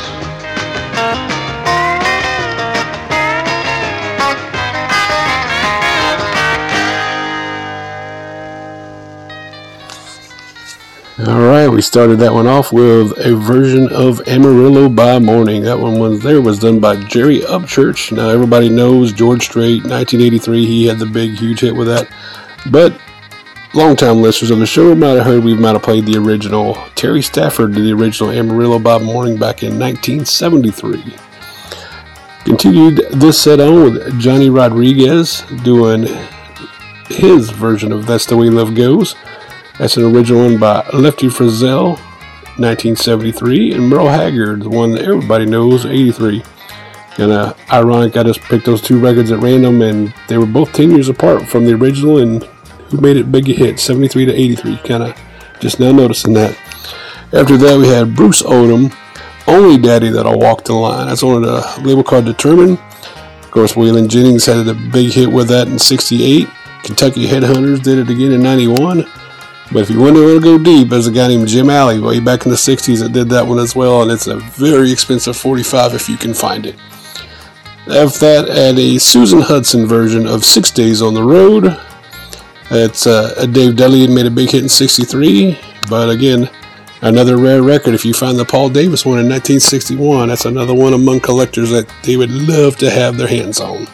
Right, 11.70 11.76
we 11.76 11.82
started 11.82 12.18
that 12.18 12.34
one 12.34 12.48
off 12.48 12.74
with 12.74 13.12
a 13.20 13.36
version 13.36 13.88
of 13.92 14.28
Amarillo 14.28 14.90
by 14.90 15.20
Morning. 15.20 15.62
That 15.62 15.80
one 15.80 16.00
was 16.00 16.24
there 16.24 16.42
was 16.42 16.58
done 16.60 16.80
by 16.80 16.96
Jerry 17.04 17.42
Upchurch. 17.42 18.12
Now 18.12 18.30
everybody 18.30 18.70
knows 18.70 19.14
George 19.14 19.44
Strait, 19.44 19.84
1983. 19.84 20.66
He 20.66 20.86
had 20.88 20.98
the 20.98 21.06
big, 21.06 21.38
huge 21.38 21.60
hit 21.60 21.76
with 21.76 21.88
that. 21.88 22.10
But 22.72 23.00
longtime 23.76 24.22
listeners 24.22 24.50
of 24.50 24.60
the 24.60 24.66
show 24.66 24.96
might 24.96 25.10
have 25.10 25.26
heard 25.26 25.44
we 25.44 25.54
might 25.54 25.74
have 25.74 25.84
played 25.84 26.06
the 26.06 26.18
original. 26.18 26.74
Terry 26.96 27.22
Stafford 27.22 27.74
did 27.74 27.84
the 27.84 27.94
original 27.94 28.32
Amarillo 28.32 28.80
by 28.80 28.98
Morning 28.98 29.38
back 29.38 29.62
in 29.62 29.78
1973. 29.78 31.16
Continued 32.46 33.06
this 33.12 33.40
set 33.40 33.60
on 33.60 33.84
with 33.84 34.20
Johnny 34.20 34.50
Rodriguez 34.50 35.44
doing 35.64 36.08
his 37.10 37.52
version 37.52 37.92
of 37.92 38.08
That's 38.08 38.26
the 38.26 38.38
Way 38.38 38.50
Love 38.50 38.74
Goes. 38.74 39.16
That's 39.80 39.96
an 39.96 40.04
original 40.04 40.42
one 40.44 40.60
by 40.60 40.86
Lefty 40.90 41.28
Frizzell, 41.28 41.92
1973, 42.60 43.72
and 43.72 43.88
Merle 43.88 44.10
Haggard, 44.10 44.64
the 44.64 44.70
one 44.70 44.92
that 44.92 45.06
everybody 45.06 45.46
knows, 45.46 45.86
83. 45.86 46.44
And 47.18 47.32
uh, 47.32 47.54
ironic, 47.72 48.18
I 48.18 48.24
just 48.24 48.42
picked 48.42 48.66
those 48.66 48.82
two 48.82 49.00
records 49.00 49.32
at 49.32 49.40
random, 49.40 49.82
and 49.82 50.14
they 50.28 50.38
were 50.38 50.46
both 50.46 50.74
10 50.74 50.92
years 50.92 51.08
apart 51.08 51.48
from 51.48 51.64
the 51.64 51.76
original, 51.76 52.18
and 52.18 52.44
who 52.90 53.00
made 53.00 53.16
it 53.16 53.32
big 53.32 53.48
a 53.48 53.54
hit, 53.54 53.80
73 53.80 54.26
to 54.26 54.34
83. 54.34 54.78
Kind 54.80 55.04
of 55.04 55.18
just 55.62 55.80
now 55.80 55.94
noticing 55.94 56.34
that. 56.34 56.58
After 57.32 57.56
that, 57.56 57.80
we 57.80 57.88
had 57.88 58.18
Bruce 58.18 58.42
Odom, 58.42 58.94
Only 59.48 59.78
Daddy 59.78 60.10
That'll 60.10 60.40
Walk 60.40 60.66
the 60.66 60.74
Line. 60.74 61.08
That's 61.08 61.24
on 61.24 61.46
a 61.46 61.82
label 61.82 62.04
called 62.04 62.26
Determined. 62.26 62.80
Of 63.44 63.52
course, 63.52 63.76
Waylon 63.76 64.10
Jennings 64.10 64.46
had 64.46 64.68
a 64.68 64.74
big 64.74 65.14
hit 65.14 65.32
with 65.32 65.48
that 65.48 65.70
in 65.70 65.80
68. 65.80 66.50
Kentucky 66.84 67.28
Headhunters 67.28 67.82
did 67.82 67.98
it 67.98 68.10
again 68.10 68.34
in 68.34 68.44
91. 68.44 69.06
But 69.72 69.84
if 69.84 69.90
you 69.92 70.00
want 70.00 70.16
to 70.16 70.40
go 70.42 70.58
deep, 70.58 70.90
there's 70.90 71.06
a 71.06 71.12
guy 71.12 71.28
named 71.28 71.48
Jim 71.48 71.70
Alley 71.70 72.00
way 72.00 72.20
back 72.20 72.46
in 72.46 72.50
the 72.50 72.58
60s 72.58 73.02
that 73.02 73.14
did 73.14 73.30
that 73.30 73.46
one 73.46 73.60
as 73.60 73.76
well, 73.76 74.02
and 74.02 74.12
it's 74.12 74.26
a 74.26 74.38
very 74.38 74.92
expensive 74.92 75.38
45 75.38 75.94
if 75.94 76.10
you 76.10 76.18
can 76.18 76.34
find 76.34 76.66
it. 76.66 76.76
After 77.88 78.20
that, 78.20 78.50
add 78.50 78.80
a 78.80 78.98
Susan 78.98 79.42
Hudson 79.42 79.86
version 79.86 80.26
of 80.26 80.44
Six 80.44 80.72
Days 80.72 81.02
on 81.02 81.14
the 81.14 81.24
Road. 81.24 81.80
It's 82.72 83.06
uh, 83.06 83.46
Dave 83.48 83.76
Dudley 83.76 84.08
made 84.08 84.26
a 84.26 84.32
big 84.32 84.50
hit 84.50 84.64
in 84.64 84.70
63, 84.70 85.58
but 85.88 86.10
again, 86.10 86.50
another 87.02 87.38
rare 87.38 87.62
record. 87.62 87.94
If 87.94 88.06
you 88.06 88.14
find 88.14 88.38
the 88.38 88.46
Paul 88.46 88.70
Davis 88.70 89.06
one 89.06 89.20
in 89.20 89.30
1961, 89.30 90.30
that's 90.30 90.46
another 90.46 90.74
one 90.74 90.94
among 90.94 91.20
collectors 91.20 91.70
that 91.70 91.92
they 92.04 92.18
would 92.18 92.32
love 92.32 92.76
to 92.78 92.90
have 92.90 93.18
their 93.18 93.28
hands 93.28 93.60
on. 93.60 93.86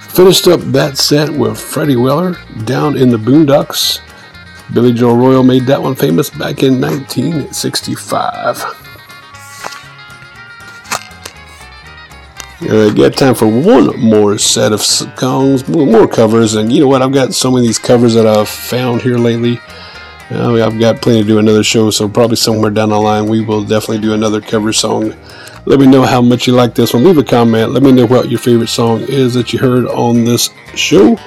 Finished 0.00 0.48
up 0.48 0.60
that 0.60 0.98
set 0.98 1.30
with 1.30 1.58
Freddy 1.58 1.96
Weller, 1.96 2.36
Down 2.64 2.96
in 2.96 3.08
the 3.08 3.16
Boondocks. 3.16 4.00
Billy 4.72 4.92
Joe 4.92 5.14
Royal 5.14 5.42
made 5.42 5.66
that 5.66 5.82
one 5.82 5.94
famous 5.94 6.30
back 6.30 6.62
in 6.62 6.80
1965. 6.80 8.64
I 12.62 12.92
got 12.94 13.14
time 13.14 13.34
for 13.34 13.46
one 13.46 13.98
more 13.98 14.38
set 14.38 14.72
of 14.72 14.80
songs, 14.80 15.68
more 15.68 16.06
covers, 16.06 16.54
and 16.54 16.72
you 16.72 16.80
know 16.80 16.88
what? 16.88 17.02
I've 17.02 17.12
got 17.12 17.34
some 17.34 17.56
of 17.56 17.62
these 17.62 17.78
covers 17.78 18.14
that 18.14 18.26
I've 18.26 18.48
found 18.48 19.02
here 19.02 19.18
lately. 19.18 19.60
Uh, 20.30 20.64
I've 20.64 20.78
got 20.78 21.02
plenty 21.02 21.22
to 21.22 21.26
do 21.26 21.38
another 21.38 21.64
show, 21.64 21.90
so 21.90 22.08
probably 22.08 22.36
somewhere 22.36 22.70
down 22.70 22.90
the 22.90 22.98
line 22.98 23.26
we 23.26 23.44
will 23.44 23.64
definitely 23.64 23.98
do 23.98 24.14
another 24.14 24.40
cover 24.40 24.72
song. 24.72 25.14
Let 25.66 25.80
me 25.80 25.86
know 25.86 26.02
how 26.02 26.22
much 26.22 26.46
you 26.46 26.54
like 26.54 26.74
this 26.74 26.94
one. 26.94 27.04
Leave 27.04 27.18
a 27.18 27.24
comment. 27.24 27.72
Let 27.72 27.82
me 27.82 27.92
know 27.92 28.06
what 28.06 28.30
your 28.30 28.40
favorite 28.40 28.68
song 28.68 29.02
is 29.02 29.34
that 29.34 29.52
you 29.52 29.58
heard 29.58 29.86
on 29.86 30.24
this 30.24 30.50
show. 30.74 31.18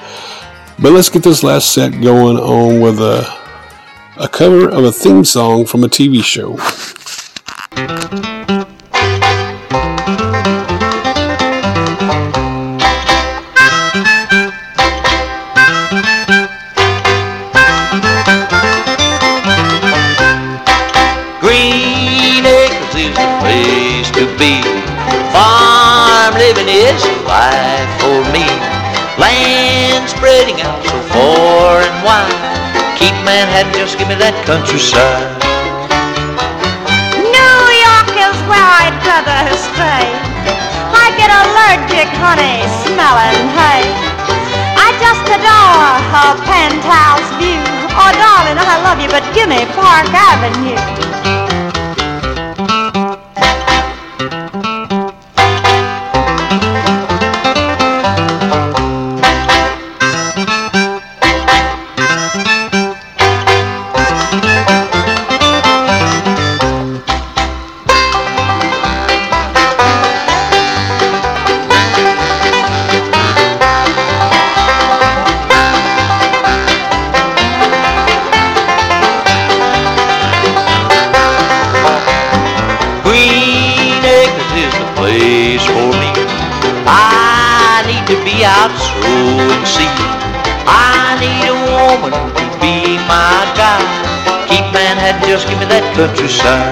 But 0.78 0.92
let's 0.92 1.08
get 1.08 1.22
this 1.22 1.42
last 1.42 1.72
set 1.72 1.92
going 2.02 2.36
on 2.36 2.80
with 2.80 3.00
a, 3.00 3.26
a 4.18 4.28
cover 4.28 4.68
of 4.68 4.84
a 4.84 4.92
theme 4.92 5.24
song 5.24 5.64
from 5.64 5.84
a 5.84 5.88
TV 5.88 6.22
show. 6.22 6.58
Manhattan, 33.26 33.74
just 33.74 33.98
give 33.98 34.06
me 34.06 34.14
that 34.22 34.38
countryside. 34.46 35.26
New 37.18 37.58
York 37.74 38.10
is 38.14 38.38
where 38.46 38.62
I'd 38.62 38.94
rather 39.02 39.50
stay. 39.58 40.06
I 40.94 41.10
get 41.18 41.34
allergic, 41.34 42.06
honey, 42.22 42.62
smelling 42.86 43.50
hay. 43.50 43.82
I 44.78 44.94
just 45.02 45.26
adore 45.26 45.90
her 46.14 46.32
penthouse 46.46 47.26
view. 47.42 47.58
Oh, 47.98 48.14
darling, 48.14 48.62
I 48.62 48.78
love 48.86 49.02
you, 49.02 49.10
but 49.10 49.26
give 49.34 49.50
me 49.50 49.66
Park 49.74 50.06
Avenue. 50.14 51.05
That 95.96 96.08
countryside. 96.08 96.56
New 96.56 96.65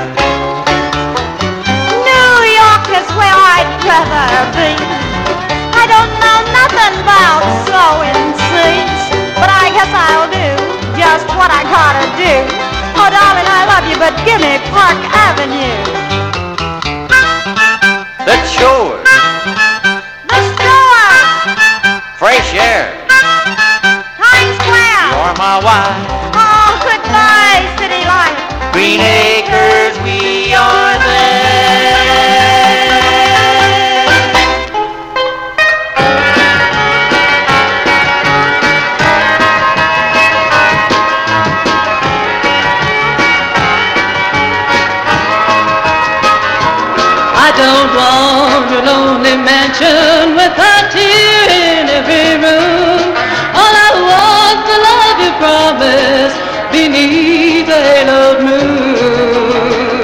don't 47.56 47.90
want 47.94 48.66
a 48.74 48.80
lonely 48.82 49.36
mansion 49.38 50.34
with 50.34 50.54
a 50.58 50.74
tear 50.90 51.46
in 51.54 51.86
every 51.98 52.30
room. 52.42 53.14
All 53.54 53.74
I 53.86 53.90
want's 54.10 54.66
the 54.70 54.78
love 54.86 55.18
you 55.22 55.32
promised 55.38 56.38
beneath 56.74 57.66
the 57.70 57.78
haloed 57.78 58.40
moon. 58.46 59.94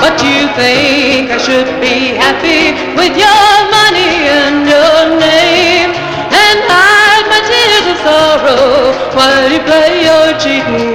But 0.00 0.16
you 0.24 0.48
think 0.56 1.30
I 1.30 1.38
should 1.38 1.68
be 1.80 2.16
happy 2.16 2.72
with 2.96 3.14
your 3.20 3.52
money 3.68 4.32
and 4.40 4.64
your 4.64 5.00
name 5.20 5.90
and 6.32 6.58
hide 6.72 7.26
my 7.28 7.40
tears 7.50 7.86
of 7.92 7.98
sorrow 8.00 8.96
while 9.12 9.46
you 9.52 9.60
play 9.68 10.08
your 10.08 10.26
cheating 10.40 10.91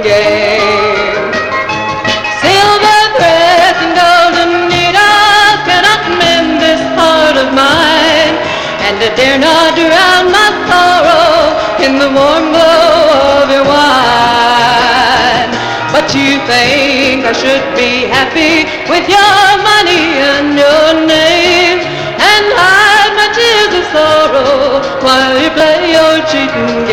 I 9.08 9.14
dare 9.16 9.40
not 9.40 9.72
drown 9.72 10.28
my 10.28 10.52
sorrow 10.68 11.56
in 11.80 11.96
the 11.96 12.12
warm 12.12 12.52
glow 12.52 13.40
of 13.40 13.48
your 13.48 13.64
wine. 13.64 15.48
But 15.96 16.12
you 16.12 16.36
think 16.44 17.24
I 17.24 17.32
should 17.32 17.64
be 17.72 18.04
happy 18.04 18.68
with 18.84 19.08
your 19.08 19.40
money 19.64 20.20
and 20.20 20.52
your 20.60 21.08
name, 21.08 21.80
and 22.20 22.44
hide 22.52 23.16
my 23.16 23.32
tears 23.32 23.80
of 23.80 23.84
sorrow 23.96 24.84
while 25.00 25.40
you 25.40 25.48
play 25.56 25.88
your 25.96 26.20
cheating 26.28 26.84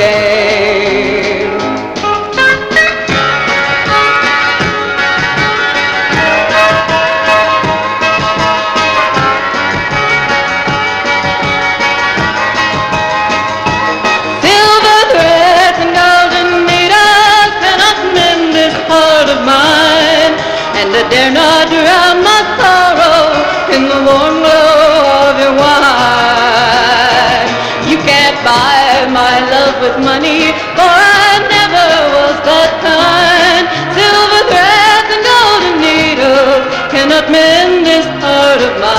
my 29.35 29.49
love 29.51 29.75
with 29.83 29.97
money, 30.05 30.55
for 30.79 30.87
I 30.87 31.43
never 31.55 31.87
was 32.15 32.37
that 32.47 32.71
kind. 32.87 33.65
Silver 33.91 34.43
threads 34.47 35.09
and 35.11 35.23
golden 35.27 35.75
needles 35.83 36.63
cannot 36.87 37.25
mend 37.29 37.85
this 37.85 38.07
heart 38.23 38.61
of 38.63 38.73
mine. 38.79 38.94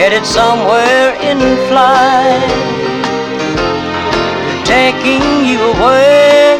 headed 0.00 0.24
somewhere 0.24 1.12
in 1.20 1.38
flight, 1.68 2.56
taking 4.64 5.22
you 5.44 5.60
away 5.74 6.58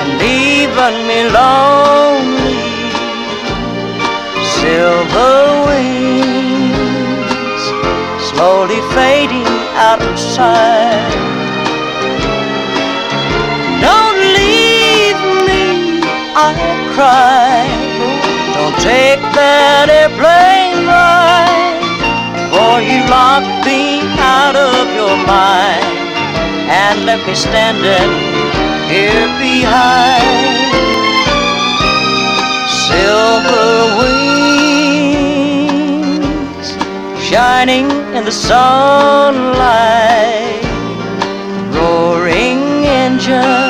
and 0.00 0.08
leaving 0.22 0.98
me 1.10 1.20
lonely. 1.38 2.54
Silver 4.60 5.38
wings 5.66 7.62
slowly 8.30 8.80
fading 8.94 9.50
out 9.74 10.00
of 10.00 10.16
sight. 10.16 11.29
Cry. 17.00 17.64
Don't 18.56 18.78
take 18.92 19.24
that 19.40 19.86
airplane 20.00 20.84
ride, 20.84 21.80
for 22.52 22.74
you 22.88 23.00
locked 23.08 23.64
me 23.64 24.04
out 24.36 24.56
of 24.70 24.84
your 24.98 25.16
mind 25.24 25.96
and 26.68 26.94
left 27.08 27.24
me 27.26 27.34
standing 27.34 28.10
here 28.92 29.28
behind. 29.40 30.68
Silver 32.84 33.72
wings 34.00 35.38
shining 37.30 37.88
in 38.16 38.22
the 38.28 38.36
sunlight, 38.50 39.40
roaring 41.72 42.60
engines 42.84 43.69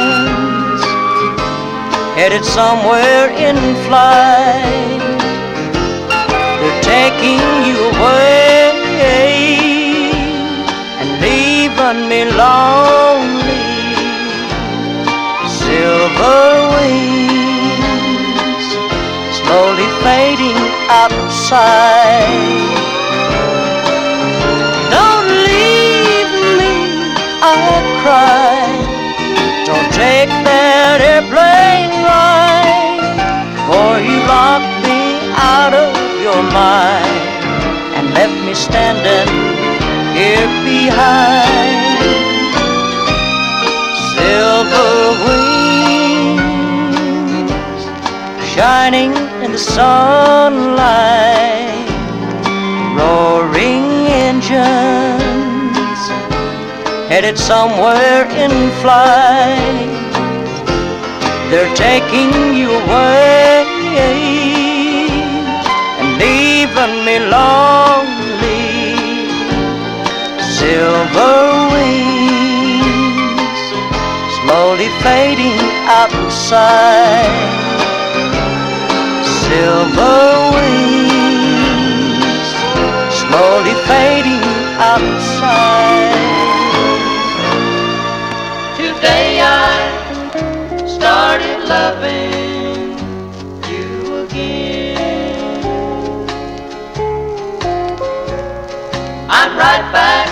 headed 2.20 2.44
somewhere 2.44 3.30
in 3.48 3.56
flight. 3.86 5.00
They're 6.60 6.82
taking 6.82 7.40
you 7.68 7.78
away 7.92 8.60
and 11.00 11.08
leaving 11.24 12.00
me 12.12 12.20
lonely. 12.44 13.64
Silver 15.60 16.44
wings 16.74 18.66
slowly 19.40 19.88
fading 20.04 20.60
out 21.00 21.12
of 21.22 21.26
sight. 21.32 22.68
Don't 24.96 25.28
leave 25.48 26.32
me, 26.60 26.74
I 27.40 27.64
cry. 28.02 28.60
Don't 29.64 29.90
take 30.04 30.28
that 30.44 30.98
airplane 31.00 31.79
standing 38.60 39.30
here 40.12 40.50
behind. 40.68 41.98
Silver 44.12 44.94
wings 45.24 46.40
shining 48.52 49.12
in 49.42 49.50
the 49.52 49.58
sunlight, 49.58 50.68
roaring 52.98 53.86
engines 54.28 56.02
headed 57.08 57.38
somewhere 57.38 58.24
in 58.44 58.52
flight. 58.82 59.88
They're 61.50 61.74
taking 61.74 62.30
you 62.54 62.68
away 62.70 63.64
and 65.98 66.08
leaving 66.20 66.94
me 67.06 67.16
lonely. 67.18 68.19
Silver 70.70 71.66
wings 71.74 73.60
slowly 74.38 74.88
fading 75.02 75.58
out 75.98 76.14
of 76.14 76.32
sight. 76.32 77.26
Silver 79.42 80.30
wings 80.54 82.50
slowly 83.18 83.74
fading 83.90 84.46
out 84.78 85.02
of 85.02 85.18
sight. 85.40 86.14
Today 88.76 89.40
I 89.42 89.74
started 90.86 91.58
loving 91.66 92.94
you 93.72 94.22
again. 94.22 95.34
I'm 99.28 99.50
right 99.58 99.86
back 99.92 100.29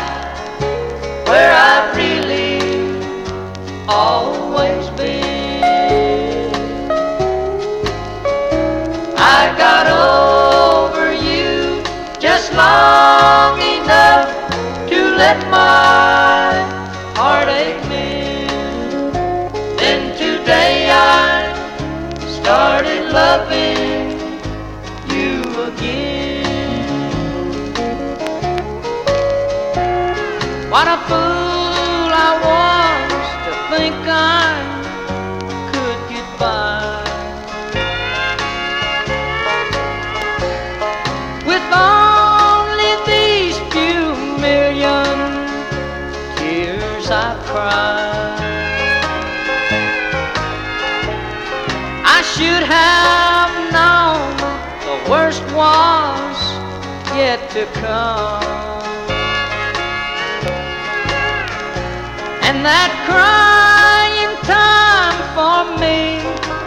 I. 47.50 48.38
I 52.04 52.22
should 52.22 52.64
have 52.64 53.52
known 53.72 54.36
the 54.88 55.10
worst 55.10 55.42
was 55.54 56.36
yet 57.16 57.40
to 57.50 57.64
come. 57.80 58.42
And 62.46 62.64
that 62.64 62.90
crying 63.08 64.34
time 64.44 65.18
for 65.36 65.78
me 65.80 66.20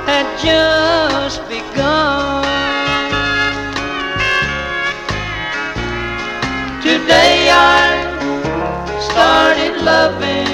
had 0.10 0.28
just 0.40 1.40
begun. 1.50 2.44
Today 6.82 7.50
I 7.52 8.12
started 9.10 9.84
loving 9.84 10.51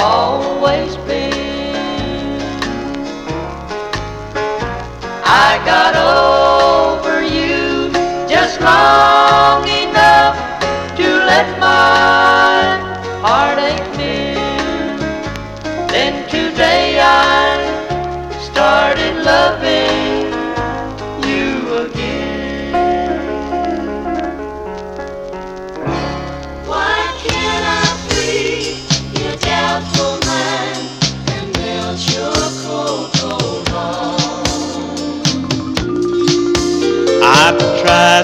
always 0.00 0.99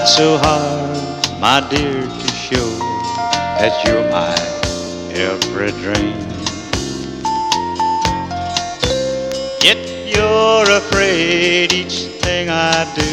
tried 0.07 0.15
so 0.15 0.37
hard, 0.37 1.39
my 1.39 1.59
dear, 1.69 2.01
to 2.01 2.27
show 2.31 2.69
that 3.59 3.83
you're 3.85 4.09
my 4.09 4.33
every 5.13 5.71
dream. 5.81 6.17
Yet 9.61 9.77
you're 10.07 10.77
afraid 10.77 11.73
each 11.73 12.05
thing 12.21 12.49
I 12.49 12.85
do 12.95 13.09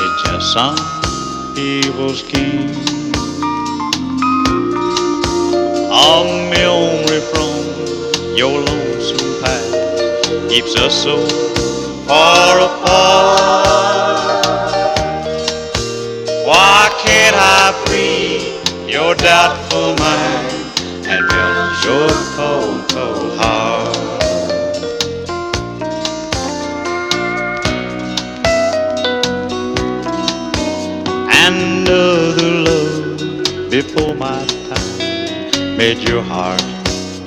is 0.00 0.22
just 0.24 0.52
some 0.52 0.78
evil 1.58 2.14
scheme. 2.14 2.70
A 5.92 6.24
memory 6.50 7.20
from 7.32 8.36
your 8.36 8.60
lonesome 8.60 9.42
past 9.42 10.48
keeps 10.48 10.76
us 10.76 11.02
so 11.02 11.16
far 12.06 12.58
apart. 12.58 12.79
Made 35.94 36.08
your 36.08 36.22
heart 36.22 36.60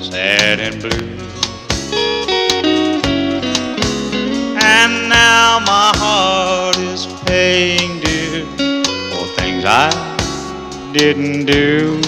sad 0.00 0.58
and 0.58 0.80
blue. 0.80 1.06
And 4.56 5.08
now 5.10 5.58
my 5.66 5.92
heart 5.96 6.78
is 6.78 7.04
paying 7.26 8.00
dear 8.00 8.46
for 9.10 9.26
things 9.36 9.64
I 9.66 9.90
didn't 10.94 11.44
do. 11.44 12.00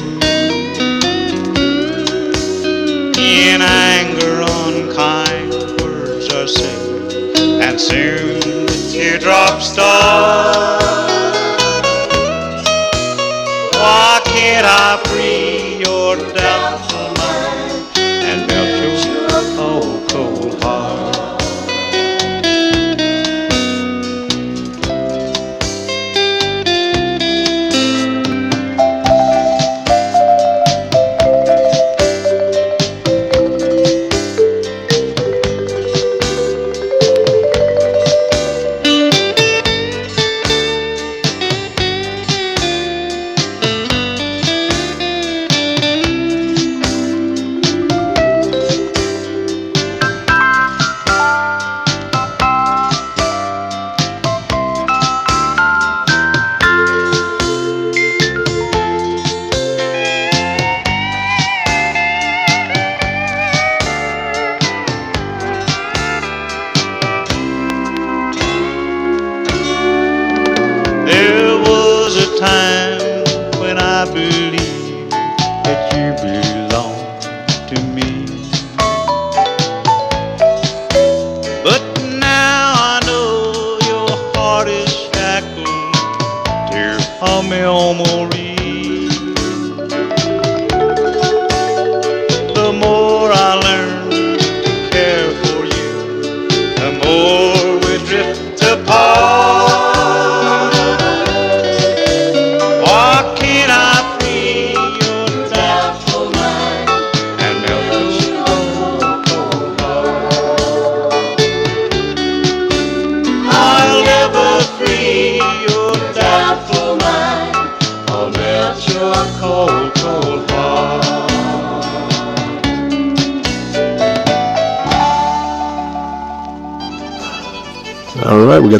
In 3.18 3.60
anger, 3.60 4.40
unkind 4.64 5.52
words 5.82 6.32
are 6.32 6.48
said, 6.48 7.38
and 7.60 7.78
soon 7.78 8.40
the 8.40 8.88
teardrops 8.92 9.72
start. 9.72 10.05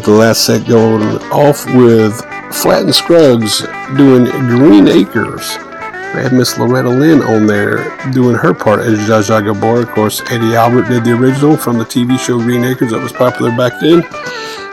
The 0.07 0.13
last 0.13 0.45
set 0.45 0.65
going 0.65 1.03
off 1.33 1.65
with 1.65 2.15
Flatt 2.55 2.83
and 2.83 2.95
Scruggs 2.95 3.59
doing 3.97 4.23
Green 4.47 4.87
Acres. 4.87 5.57
They 5.57 6.23
had 6.23 6.31
Miss 6.31 6.57
Loretta 6.57 6.87
Lynn 6.87 7.21
on 7.21 7.45
there 7.45 7.83
doing 8.13 8.37
her 8.37 8.53
part 8.53 8.79
as 8.79 8.99
Zsa 8.99 9.43
Gabor. 9.43 9.81
Of 9.81 9.89
course, 9.89 10.21
Eddie 10.31 10.55
Albert 10.55 10.87
did 10.87 11.03
the 11.03 11.11
original 11.11 11.57
from 11.57 11.77
the 11.77 11.83
TV 11.83 12.17
show 12.17 12.37
Green 12.39 12.63
Acres 12.63 12.91
that 12.91 13.03
was 13.03 13.11
popular 13.11 13.51
back 13.57 13.73
then. 13.81 14.01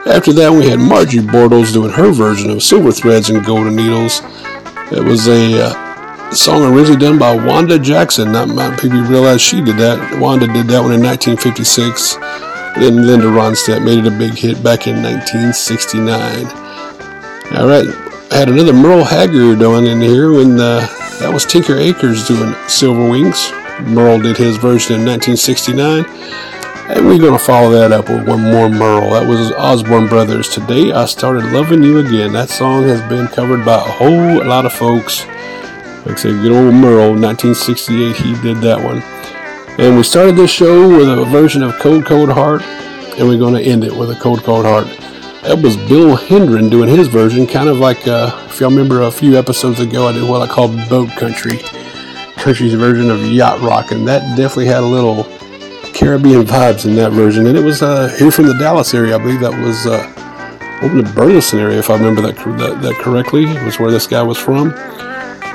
After 0.06 0.32
that, 0.34 0.52
we 0.52 0.68
had 0.68 0.78
Margie 0.78 1.18
Bortles 1.18 1.72
doing 1.72 1.90
her 1.90 2.12
version 2.12 2.50
of 2.50 2.62
Silver 2.62 2.92
Threads 2.92 3.28
and 3.28 3.44
Golden 3.44 3.74
Needles. 3.74 4.20
It 4.92 5.02
was 5.02 5.26
a 5.26 5.66
uh, 5.66 6.30
song 6.30 6.62
originally 6.62 7.00
done 7.00 7.18
by 7.18 7.34
Wanda 7.34 7.80
Jackson. 7.80 8.30
Not 8.30 8.50
many 8.50 8.76
people 8.76 9.00
realize 9.02 9.42
she 9.42 9.60
did 9.60 9.78
that. 9.78 10.20
Wanda 10.20 10.46
did 10.46 10.68
that 10.68 10.80
one 10.80 10.92
in 10.92 11.02
1956. 11.02 12.18
Then 12.76 13.06
Linda 13.06 13.26
Ronstadt 13.26 13.84
made 13.84 13.98
it 13.98 14.06
a 14.06 14.18
big 14.18 14.34
hit 14.34 14.62
back 14.62 14.86
in 14.86 15.02
1969. 15.02 16.46
All 17.56 17.68
right, 17.68 17.86
I 18.32 18.36
had 18.36 18.48
another 18.48 18.72
Merle 18.72 19.04
Haggard 19.04 19.60
doing 19.60 19.86
in 19.86 20.00
here 20.00 20.32
when 20.32 20.58
uh, 20.58 20.86
that 21.20 21.30
was 21.32 21.44
Tinker 21.44 21.76
Akers 21.76 22.26
doing 22.26 22.52
Silver 22.68 23.08
Wings. 23.08 23.52
Merle 23.82 24.20
did 24.20 24.36
his 24.36 24.56
version 24.56 25.00
in 25.00 25.06
1969. 25.06 26.04
And 26.86 27.06
we're 27.06 27.18
going 27.18 27.32
to 27.32 27.38
follow 27.38 27.70
that 27.70 27.92
up 27.92 28.08
with 28.08 28.28
one 28.28 28.42
more 28.42 28.68
Merle. 28.68 29.10
That 29.10 29.26
was 29.26 29.52
Osborne 29.52 30.08
Brothers. 30.08 30.48
Today 30.48 30.92
I 30.92 31.06
started 31.06 31.44
loving 31.52 31.82
you 31.82 31.98
again. 31.98 32.32
That 32.32 32.50
song 32.50 32.82
has 32.84 33.00
been 33.08 33.26
covered 33.28 33.64
by 33.64 33.76
a 33.76 33.78
whole 33.78 34.44
lot 34.44 34.66
of 34.66 34.72
folks. 34.72 35.24
Like 36.04 36.16
I 36.18 36.20
said, 36.20 36.42
good 36.42 36.52
old 36.52 36.74
Merle, 36.74 37.14
1968, 37.14 38.16
he 38.16 38.34
did 38.42 38.58
that 38.58 38.82
one. 38.82 39.00
And 39.76 39.96
we 39.96 40.04
started 40.04 40.36
this 40.36 40.52
show 40.52 40.88
with 40.88 41.08
a 41.08 41.24
version 41.24 41.64
of 41.64 41.74
Cold 41.80 42.06
Cold 42.06 42.30
Heart, 42.30 42.62
and 43.18 43.26
we're 43.26 43.38
going 43.38 43.54
to 43.54 43.60
end 43.60 43.82
it 43.82 43.92
with 43.92 44.08
a 44.08 44.14
Cold 44.14 44.44
Cold 44.44 44.64
Heart. 44.64 44.86
That 45.42 45.60
was 45.60 45.76
Bill 45.76 46.14
Hendren 46.14 46.68
doing 46.70 46.88
his 46.88 47.08
version, 47.08 47.44
kind 47.44 47.68
of 47.68 47.78
like, 47.78 48.06
uh, 48.06 48.46
if 48.48 48.60
y'all 48.60 48.70
remember 48.70 49.02
a 49.02 49.10
few 49.10 49.36
episodes 49.36 49.80
ago, 49.80 50.06
I 50.06 50.12
did 50.12 50.30
what 50.30 50.48
I 50.48 50.52
called 50.52 50.76
Boat 50.88 51.10
Country. 51.18 51.58
Country's 52.36 52.74
version 52.74 53.10
of 53.10 53.20
Yacht 53.26 53.60
Rock, 53.62 53.90
and 53.90 54.06
that 54.06 54.20
definitely 54.36 54.66
had 54.66 54.84
a 54.84 54.86
little 54.86 55.24
Caribbean 55.92 56.44
vibes 56.44 56.86
in 56.86 56.94
that 56.94 57.10
version. 57.10 57.48
And 57.48 57.58
it 57.58 57.64
was 57.64 57.82
uh, 57.82 58.14
here 58.16 58.30
from 58.30 58.46
the 58.46 58.54
Dallas 58.54 58.94
area, 58.94 59.16
I 59.16 59.18
believe 59.18 59.40
that 59.40 59.60
was 59.60 59.86
uh, 59.86 60.80
over 60.84 61.02
the 61.02 61.12
Burleson 61.14 61.58
area, 61.58 61.80
if 61.80 61.90
I 61.90 61.94
remember 61.94 62.20
that, 62.22 62.36
that, 62.36 62.80
that 62.80 62.94
correctly, 63.02 63.46
was 63.64 63.80
where 63.80 63.90
this 63.90 64.06
guy 64.06 64.22
was 64.22 64.38
from. 64.38 64.70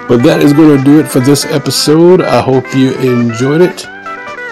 But 0.09 0.23
that 0.23 0.41
is 0.43 0.51
going 0.51 0.77
to 0.77 0.83
do 0.83 0.99
it 0.99 1.07
for 1.07 1.21
this 1.21 1.45
episode. 1.45 2.21
I 2.21 2.41
hope 2.41 2.75
you 2.75 2.95
enjoyed 2.95 3.61
it. 3.61 3.87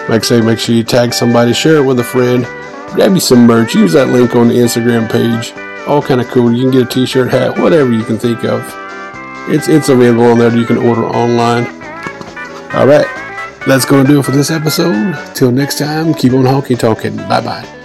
Like 0.08 0.22
I 0.22 0.26
say, 0.26 0.40
make 0.40 0.58
sure 0.58 0.74
you 0.74 0.84
tag 0.84 1.12
somebody, 1.12 1.52
share 1.52 1.76
it 1.76 1.84
with 1.84 2.00
a 2.00 2.04
friend, 2.04 2.44
grab 2.94 3.12
you 3.12 3.20
some 3.20 3.46
merch, 3.46 3.74
use 3.74 3.92
that 3.92 4.08
link 4.08 4.34
on 4.34 4.48
the 4.48 4.54
Instagram 4.54 5.10
page. 5.10 5.52
All 5.86 6.02
kind 6.02 6.20
of 6.20 6.28
cool. 6.28 6.52
You 6.52 6.62
can 6.62 6.70
get 6.70 6.82
a 6.82 6.86
t-shirt, 6.86 7.30
hat, 7.30 7.58
whatever 7.58 7.92
you 7.92 8.04
can 8.04 8.18
think 8.18 8.44
of. 8.44 8.62
It's 9.50 9.68
it's 9.68 9.88
available 9.88 10.24
on 10.24 10.38
there. 10.38 10.54
You 10.54 10.66
can 10.66 10.76
order 10.76 11.06
online. 11.06 11.66
All 12.74 12.86
right, 12.86 13.06
that's 13.66 13.86
to 13.86 14.04
do 14.04 14.20
it 14.20 14.24
for 14.24 14.32
this 14.32 14.50
episode. 14.50 15.16
Till 15.34 15.50
next 15.50 15.78
time, 15.78 16.12
keep 16.12 16.32
on 16.32 16.44
honky 16.44 16.78
talking. 16.78 17.16
Bye 17.16 17.40
bye. 17.40 17.77